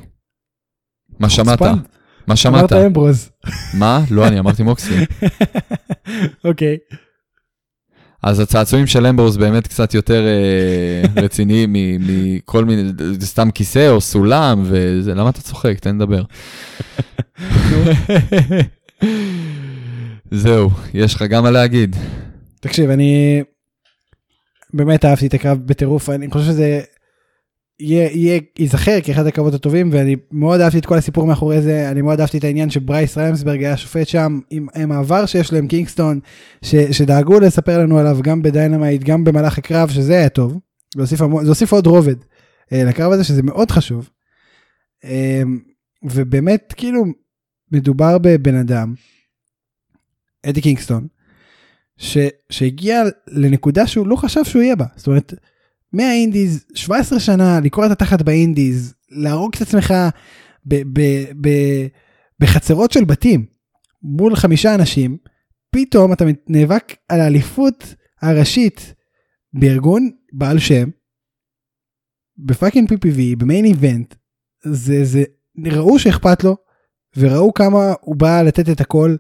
[1.19, 1.63] מה שמעת?
[2.27, 2.73] מה שמעת?
[2.73, 3.31] אמרת אמברוז.
[3.75, 4.05] מה?
[4.11, 5.05] לא, אני אמרתי מוקסלי.
[6.45, 6.77] אוקיי.
[8.23, 14.63] אז הצעצועים של אמברוז באמת קצת יותר אה, רציניים מכל מיני, סתם כיסא או סולם,
[14.65, 15.79] וזה, למה אתה צוחק?
[15.81, 16.23] תן לדבר.
[20.35, 21.97] זהו, יש לך גם מה להגיד.
[22.61, 23.43] תקשיב, אני
[24.75, 26.81] באמת אהבתי את הקרב בטירוף, אני חושב שזה
[28.59, 32.39] ייזכר כאחד הקרבות הטובים, ואני מאוד אהבתי את כל הסיפור מאחורי זה, אני מאוד אהבתי
[32.39, 36.21] את העניין שברייס ריימסברג היה שופט שם, עם, עם העבר שיש לו עם קינגסטון,
[36.65, 40.59] ש, שדאגו לספר לנו עליו גם ב Dynamite, גם במהלך הקרב, שזה היה טוב.
[40.97, 42.17] להוסיף, המון- הוסיף עוד רובד
[42.73, 44.11] אה, לקרב הזה, שזה מאוד חשוב.
[45.05, 45.43] אה,
[46.03, 47.05] ובאמת, כאילו,
[47.73, 48.95] מדובר בבן אדם,
[50.47, 51.07] אדי קינגסטון,
[51.97, 52.19] ש,
[52.51, 54.87] שהגיע לנקודה שהוא לא חשב שהוא יהיה בה.
[54.97, 55.35] זאת אומרת,
[55.93, 59.95] מה indies, 17 שנה, לקרוע את התחת ב indies, להרוג את עצמך
[60.67, 61.01] ב, ב,
[61.41, 61.49] ב,
[62.41, 63.47] בחצרות של בתים
[64.03, 65.17] מול חמישה אנשים,
[65.71, 68.95] פתאום אתה נאבק על האליפות הראשית
[69.53, 70.89] בארגון בעל שם,
[72.39, 74.15] ב fucking PPV, ב main event,
[74.65, 75.23] זה, זה,
[75.67, 76.57] ראו שאכפת לו,
[77.17, 79.17] וראו כמה הוא בא לתת את הכל,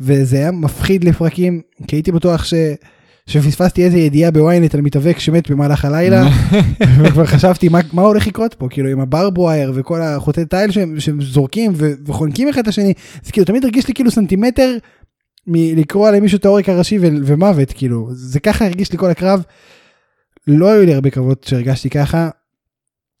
[0.00, 2.54] וזה היה מפחיד לפרקים, כי הייתי בטוח ש...
[3.26, 6.22] שפספסתי איזה ידיעה ב ynet על מתאבק שמת במהלך הלילה,
[7.02, 10.70] וכבר חשבתי מה, מה הולך לקרות פה, כאילו עם ה barbed wire וכל החוטי תיל
[10.70, 12.92] שהם, שהם זורקים ו, וחונקים אחד את השני,
[13.22, 14.76] זה כאילו תמיד הרגיש לי כאילו סנטימטר
[15.46, 19.42] מלקרוע למישהו את העורק הראשי ו, ומוות, כאילו, זה ככה הרגיש לי כל הקרב.
[20.46, 22.28] לא היו לי הרבה קרבות שהרגשתי ככה,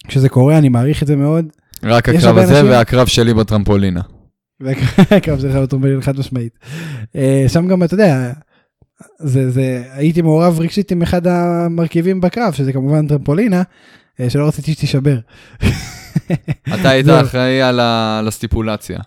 [0.08, 1.46] כשזה קורה אני מעריך את זה מאוד.
[1.82, 4.00] רק הקרב הזה אנשים- והקרב שלי בטרמפולינה.
[4.64, 6.58] והקרב שלך בטרומבלין חד משמעית.
[7.16, 8.32] אה, שם גם אתה יודע,
[9.18, 13.62] זה, זה, הייתי מעורב רגשית עם אחד המרכיבים בקרב, שזה כמובן טרמפולינה,
[14.20, 15.18] אה, שלא רציתי שתישבר.
[16.74, 17.06] אתה היית.
[17.08, 17.80] אחראי על
[18.28, 18.98] הסטיפולציה.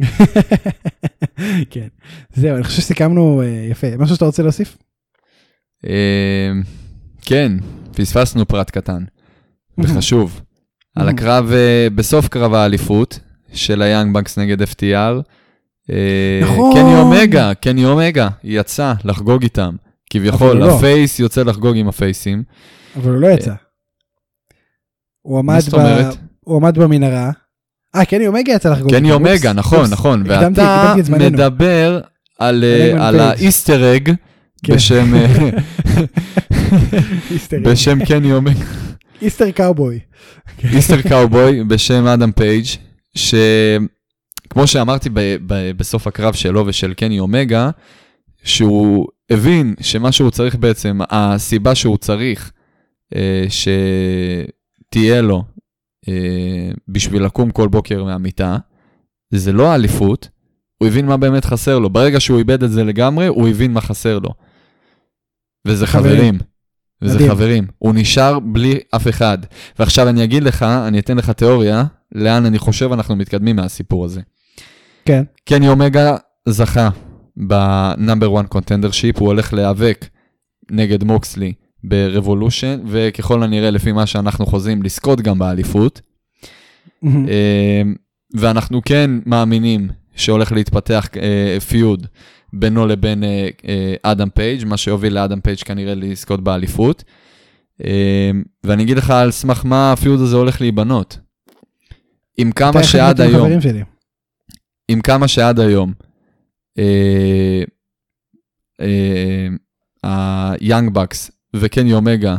[1.70, 1.88] כן,
[2.34, 3.86] זהו, אני חושב שסיכמנו אה, יפה.
[3.98, 4.76] משהו שאתה רוצה להוסיף?
[7.22, 7.52] כן,
[7.96, 9.04] פספסנו פרט קטן
[9.78, 10.40] וחשוב.
[10.96, 11.52] על הקרב,
[11.94, 13.20] בסוף קרב האליפות
[13.52, 15.22] של היאנג בנקס נגד FTR,
[15.90, 16.72] אה, נכון.
[16.72, 19.76] קני אומגה, קני אומגה, יצא לחגוג איתם.
[20.10, 20.76] כביכול, לא.
[20.76, 22.42] הפייס יוצא לחגוג עם הפייסים.
[22.96, 23.54] אבל הוא לא יצא.
[25.22, 26.10] הוא עמד, ב...
[26.40, 27.30] הוא עמד במנהרה.
[27.96, 28.94] אה, קני אומגה יצא לחגוג.
[28.94, 29.90] קני אומגה, נכון.
[29.90, 30.22] נכון.
[30.26, 31.30] ואתה הקדמתי.
[31.30, 32.00] מדבר
[32.38, 33.20] על, אה, על.
[33.20, 34.12] ה Easter egg
[34.64, 34.74] כן.
[34.74, 35.50] בשם אה,
[37.64, 38.64] בשם קני אומגה.
[39.22, 39.98] איסטר קאובוי.
[40.64, 42.66] איסטר קאובוי בשם אדם פייג',
[43.18, 47.70] שכמו שאמרתי ב- ב- בסוף הקרב שלו ושל קני אומגה,
[48.44, 52.52] שהוא הבין שמה שהוא צריך בעצם, הסיבה שהוא צריך
[53.14, 53.46] אה,
[54.88, 55.44] שתהיה לו
[56.08, 58.56] אה, בשביל לקום כל בוקר מהמיטה,
[59.34, 60.28] זה לא האליפות,
[60.78, 61.90] הוא הבין מה באמת חסר לו.
[61.90, 64.30] ברגע שהוא איבד את זה לגמרי, הוא הבין מה חסר לו.
[65.66, 66.16] וזה חברים.
[66.16, 66.38] חברים.
[67.02, 67.30] וזה מדהים.
[67.30, 67.66] חברים.
[67.78, 69.38] הוא נשאר בלי אף אחד.
[69.78, 74.20] ועכשיו אני אגיד לך, אני אתן לך תיאוריה, לאן אני חושב אנחנו מתקדמים מהסיפור הזה.
[75.04, 75.22] כן.
[75.44, 76.16] קני אומגה
[76.48, 76.88] זכה
[77.36, 80.06] ב number 1 contendership, הוא הולך להיאבק
[80.70, 81.52] נגד מוקסלי
[81.84, 86.00] ב Revolution, וככל הנראה, לפי מה שאנחנו חוזים, לזכות גם באליפות.
[87.04, 87.82] אה,
[88.34, 92.06] ואנחנו כן מאמינים שהולך להתפתח אה, feud
[92.52, 97.04] בינו לבין אה, אה, אדם פייג', מה שיוביל לאדם פייג' כנראה לזכות באליפות.
[97.84, 98.30] אה,
[98.64, 101.18] ואני אגיד לך על סמך מה ה feud הזה הולך להיבנות.
[102.38, 103.84] עם כמה שעד היום, חברים שלי.
[104.88, 105.92] עם כמה שעד היום,
[106.78, 107.62] אה,
[108.80, 109.48] אה,
[110.02, 112.36] היאנג בקס וקני אומגה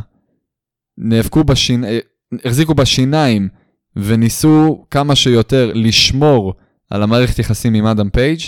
[0.97, 1.83] נאבקו בשינ...
[1.83, 1.99] אה,
[2.45, 3.49] החזיקו בשיניים
[3.95, 6.53] וניסו כמה שיותר לשמור
[6.89, 8.39] על המערכת יחסים עם אדם פייג',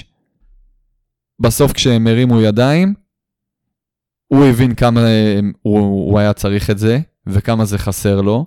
[1.40, 2.94] בסוף כשהם הרימו ידיים,
[4.28, 8.46] הוא הבין כמה אה, הוא, הוא היה צריך את זה, וכמה זה חסר לו.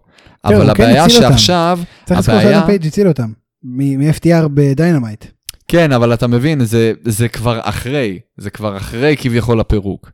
[0.49, 1.09] כן, אבל כן הבעיה.
[1.09, 3.33] שעכשיו, צריך לזכור שאדם פייג' הציל אותם.
[3.63, 5.25] מ-FTR ב-Dynamite.
[5.69, 10.11] כן, אבל אתה מבין, זה, זה כבר אחרי, זה כבר אחרי כביכול הפירוק.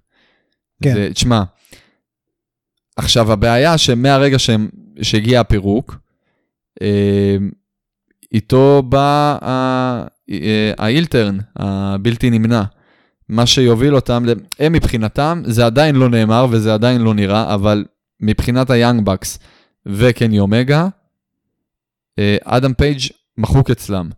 [0.83, 0.95] כן.
[0.95, 1.43] זה, תשמע,
[2.97, 4.69] עכשיו הבעיה שמהרגע שהם,
[5.03, 5.97] שהגיע הפירוק,
[6.83, 7.37] אה,
[8.33, 10.05] איתו בא אה,
[10.79, 12.63] ה-heel turn הבלתי נמנע.
[13.29, 14.25] מה שיוביל אותם,
[14.59, 17.85] הם מבחינתם, זה עדיין לא נאמר וזה עדיין לא נראה, אבל
[18.21, 19.39] מבחינת היאנג בקס
[19.87, 20.89] וקני אומגה,
[22.19, 23.01] אה, אדם פייג'
[23.39, 24.11] מחוק אצלם.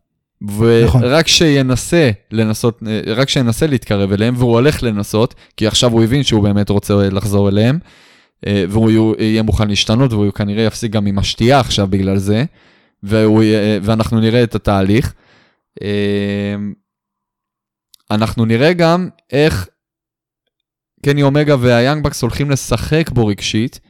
[0.85, 1.05] נכון.
[1.05, 6.23] ורק שינסה לנסות, אה, רק שינסה להתקרב אליהם, והוא הולך לנסות, כי עכשיו הוא הבין
[6.23, 7.79] שהוא באמת רוצה לחזור אליהם,
[8.47, 12.45] אה, והוא יהיה מוכן להשתנות, והוא כנראה יפסיק גם עם השתייה עכשיו בגלל זה,
[13.03, 13.45] והוא,
[13.83, 15.15] ואנחנו נראה את התהליך.
[18.11, 19.69] אנחנו נראה גם איך
[21.05, 23.81] קני אומגה וה-Young Bucks הולכים לשחק בו רגשית,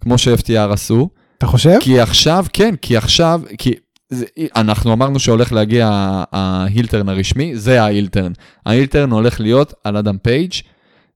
[0.00, 1.76] כמו ש-FTR עשו, אתה חושב?
[1.80, 3.74] כי עכשיו, כן, כי עכשיו, כי
[4.10, 4.26] זה,
[4.56, 5.88] אנחנו אמרנו שהולך להגיע
[6.32, 8.32] ה-heel turn הרשמי, זה ההילטרן.
[8.66, 10.52] ההילטרן הולך להיות על אדם פייג'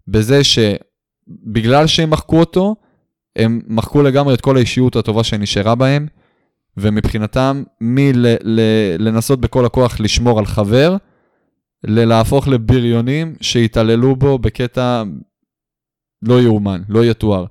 [0.08, 2.76] בזה שבגלל שהם מחקו אותו,
[3.36, 6.06] הם מחקו לגמרי את כל האישיות הטובה שנשארה בהם,
[6.76, 10.96] ומבחינתם, מלנסות בכל הכוח לשמור על חבר,
[11.84, 15.02] ללהפוך לבריונים שהתעללו בו בקטע
[16.22, 17.44] לא יאומן, לא יתואר.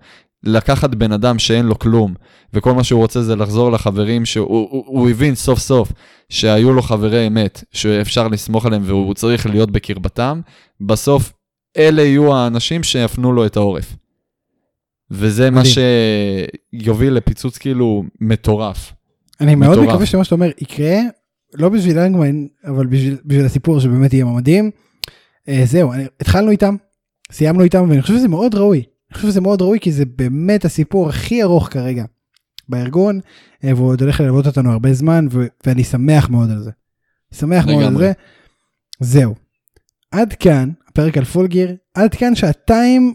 [0.44, 2.14] לקחת בן אדם שאין לו כלום,
[2.54, 5.92] וכל מה שהוא רוצה זה לחזור לחברים שהוא הוא, הוא הבין סוף סוף
[6.30, 10.42] שהיו לו חברי אמת, שאפשר לסמוך עליהם והוא צריך להיות בקרבתם,
[10.82, 11.34] בסוף
[11.78, 13.96] אלה יהיו האנשים שיפנו לו את העורף.
[15.12, 15.74] וזה מה מדהים.
[16.82, 18.94] שיוביל לפיצוץ כאילו מטורף.
[19.42, 19.90] אני מאוד מטורף.
[19.90, 20.98] מקווה שמה שאתה אומר יקרה,
[21.54, 24.72] לא בשביל לנגמן, אבל בשביל, בשביל הסיפור שבאמת יהיה מדהים.
[25.50, 26.76] אה, זהו, אני, התחלנו איתם,
[27.32, 28.84] סיימנו איתם, ואני חושב שזה מאוד ראוי.
[29.14, 32.06] אני חושב שזה מאוד ראוי, כי זה באמת הסיפור הכי ארוך כרגע
[32.70, 33.20] בארגון,
[33.64, 36.72] אה, והוא עוד הולך ללוות אותנו הרבה זמן, ו- ואני שמח מאוד על זה.
[37.34, 38.06] שמח מאוד על לגמרי.
[38.06, 38.14] זה.
[39.00, 39.36] זהו.
[40.12, 43.14] עד כאן, הפרק על פול גיר, עד כאן שעתיים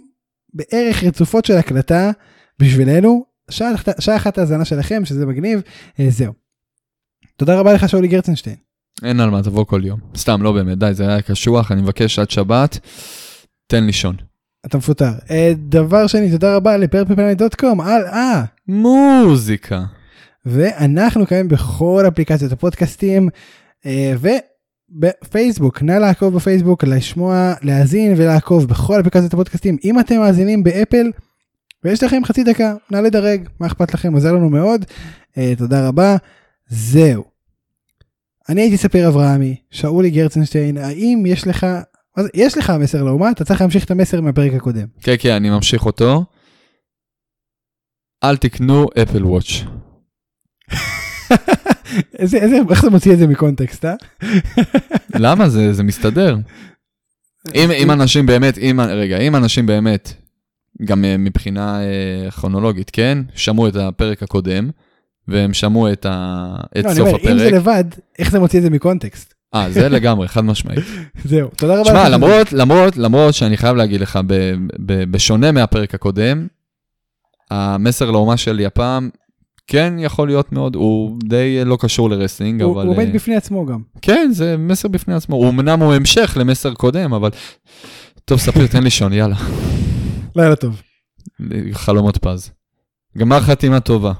[0.54, 2.10] בערך רצופות של הקלטה
[2.58, 5.60] בשבילנו, שעה, שעה אחת האזנה שלכם, שזה מגניב,
[6.00, 6.32] אה, זהו.
[7.36, 8.56] תודה רבה לך שאולי גרצנשטיין.
[9.02, 10.00] אין על מה, תבוא כל יום.
[10.16, 12.78] סתם, לא באמת, די, זה היה קשוח, אני מבקש עד שבת,
[13.66, 14.16] תן לישון.
[14.66, 15.10] אתה מפוטר.
[15.30, 18.44] אה, דבר שני, תודה רבה לפרפלפלנט.קום, על אה.
[18.68, 19.84] מוזיקה.
[20.46, 23.28] ואנחנו קיימים בכל אפליקציות הפודקאסטים
[23.86, 29.76] אה, ובפייסבוק, נא לעקוב בפייסבוק, לשמוע, להאזין ולעקוב בכל אפליקציות הפודקאסטים.
[29.84, 31.10] אם אתם מאזינים באפל
[31.84, 34.84] ויש לכם חצי דקה, נא לדרג, מה אכפת לכם, עוזר לנו מאוד.
[35.38, 36.16] אה, תודה רבה.
[36.68, 37.24] זהו.
[38.48, 41.66] אני הייתי ספיר אברהמי, שאולי גרצנשטיין, האם יש לך,
[42.22, 44.86] זה, יש לך מסר לאומה, אתה צריך להמשיך את המסר מהפרק הקודם.
[45.00, 46.24] כן, כן, אני ממשיך אותו.
[48.24, 49.44] אל תקנו אפל וואץ'.
[52.18, 53.94] איזה, איזה, איך אתה מוציא את זה מקונטקסט, אה?
[55.24, 55.48] למה?
[55.48, 56.36] זה, זה מסתדר.
[57.54, 60.12] אם, אם אנשים באמת, אם, רגע, אם אנשים באמת,
[60.84, 63.18] גם אה, מבחינה אה, כרונולוגית, כן?
[63.34, 64.70] שמעו את הפרק הקודם,
[65.28, 67.52] והם שמעו את, ה, את לא, סוף אומר, אם זה הפרק.
[67.52, 67.84] לבד,
[68.18, 69.34] איך אתה מוציא את זה מקונטקסט?
[69.54, 70.84] אה, זה לגמרי, חד משמעית.
[71.24, 71.84] זהו, תודה רבה.
[71.84, 72.08] שמע.
[72.08, 74.54] למרות, למרות, למרות שאני חייב להגיד לך, ב,
[74.86, 76.46] ב, בשונה מהפרק הקודם,
[77.50, 79.10] המסר לאומה שלי הפעם,
[79.66, 82.86] כן יכול להיות מאוד, הוא די לא קשור ל-wrestling, הוא אבל...
[82.86, 83.80] הוא עומד אה, בפני עצמו גם.
[84.02, 85.36] כן, זה מסר בפני עצמו.
[85.36, 87.30] הוא אמנם הוא המשך למסר קודם, אבל...
[88.24, 89.36] טוב, ספיר, תן לישון, יאללה.
[90.36, 90.82] לילה טוב.
[91.72, 92.50] חלומות פז.
[93.18, 94.12] גמר חתימה טובה.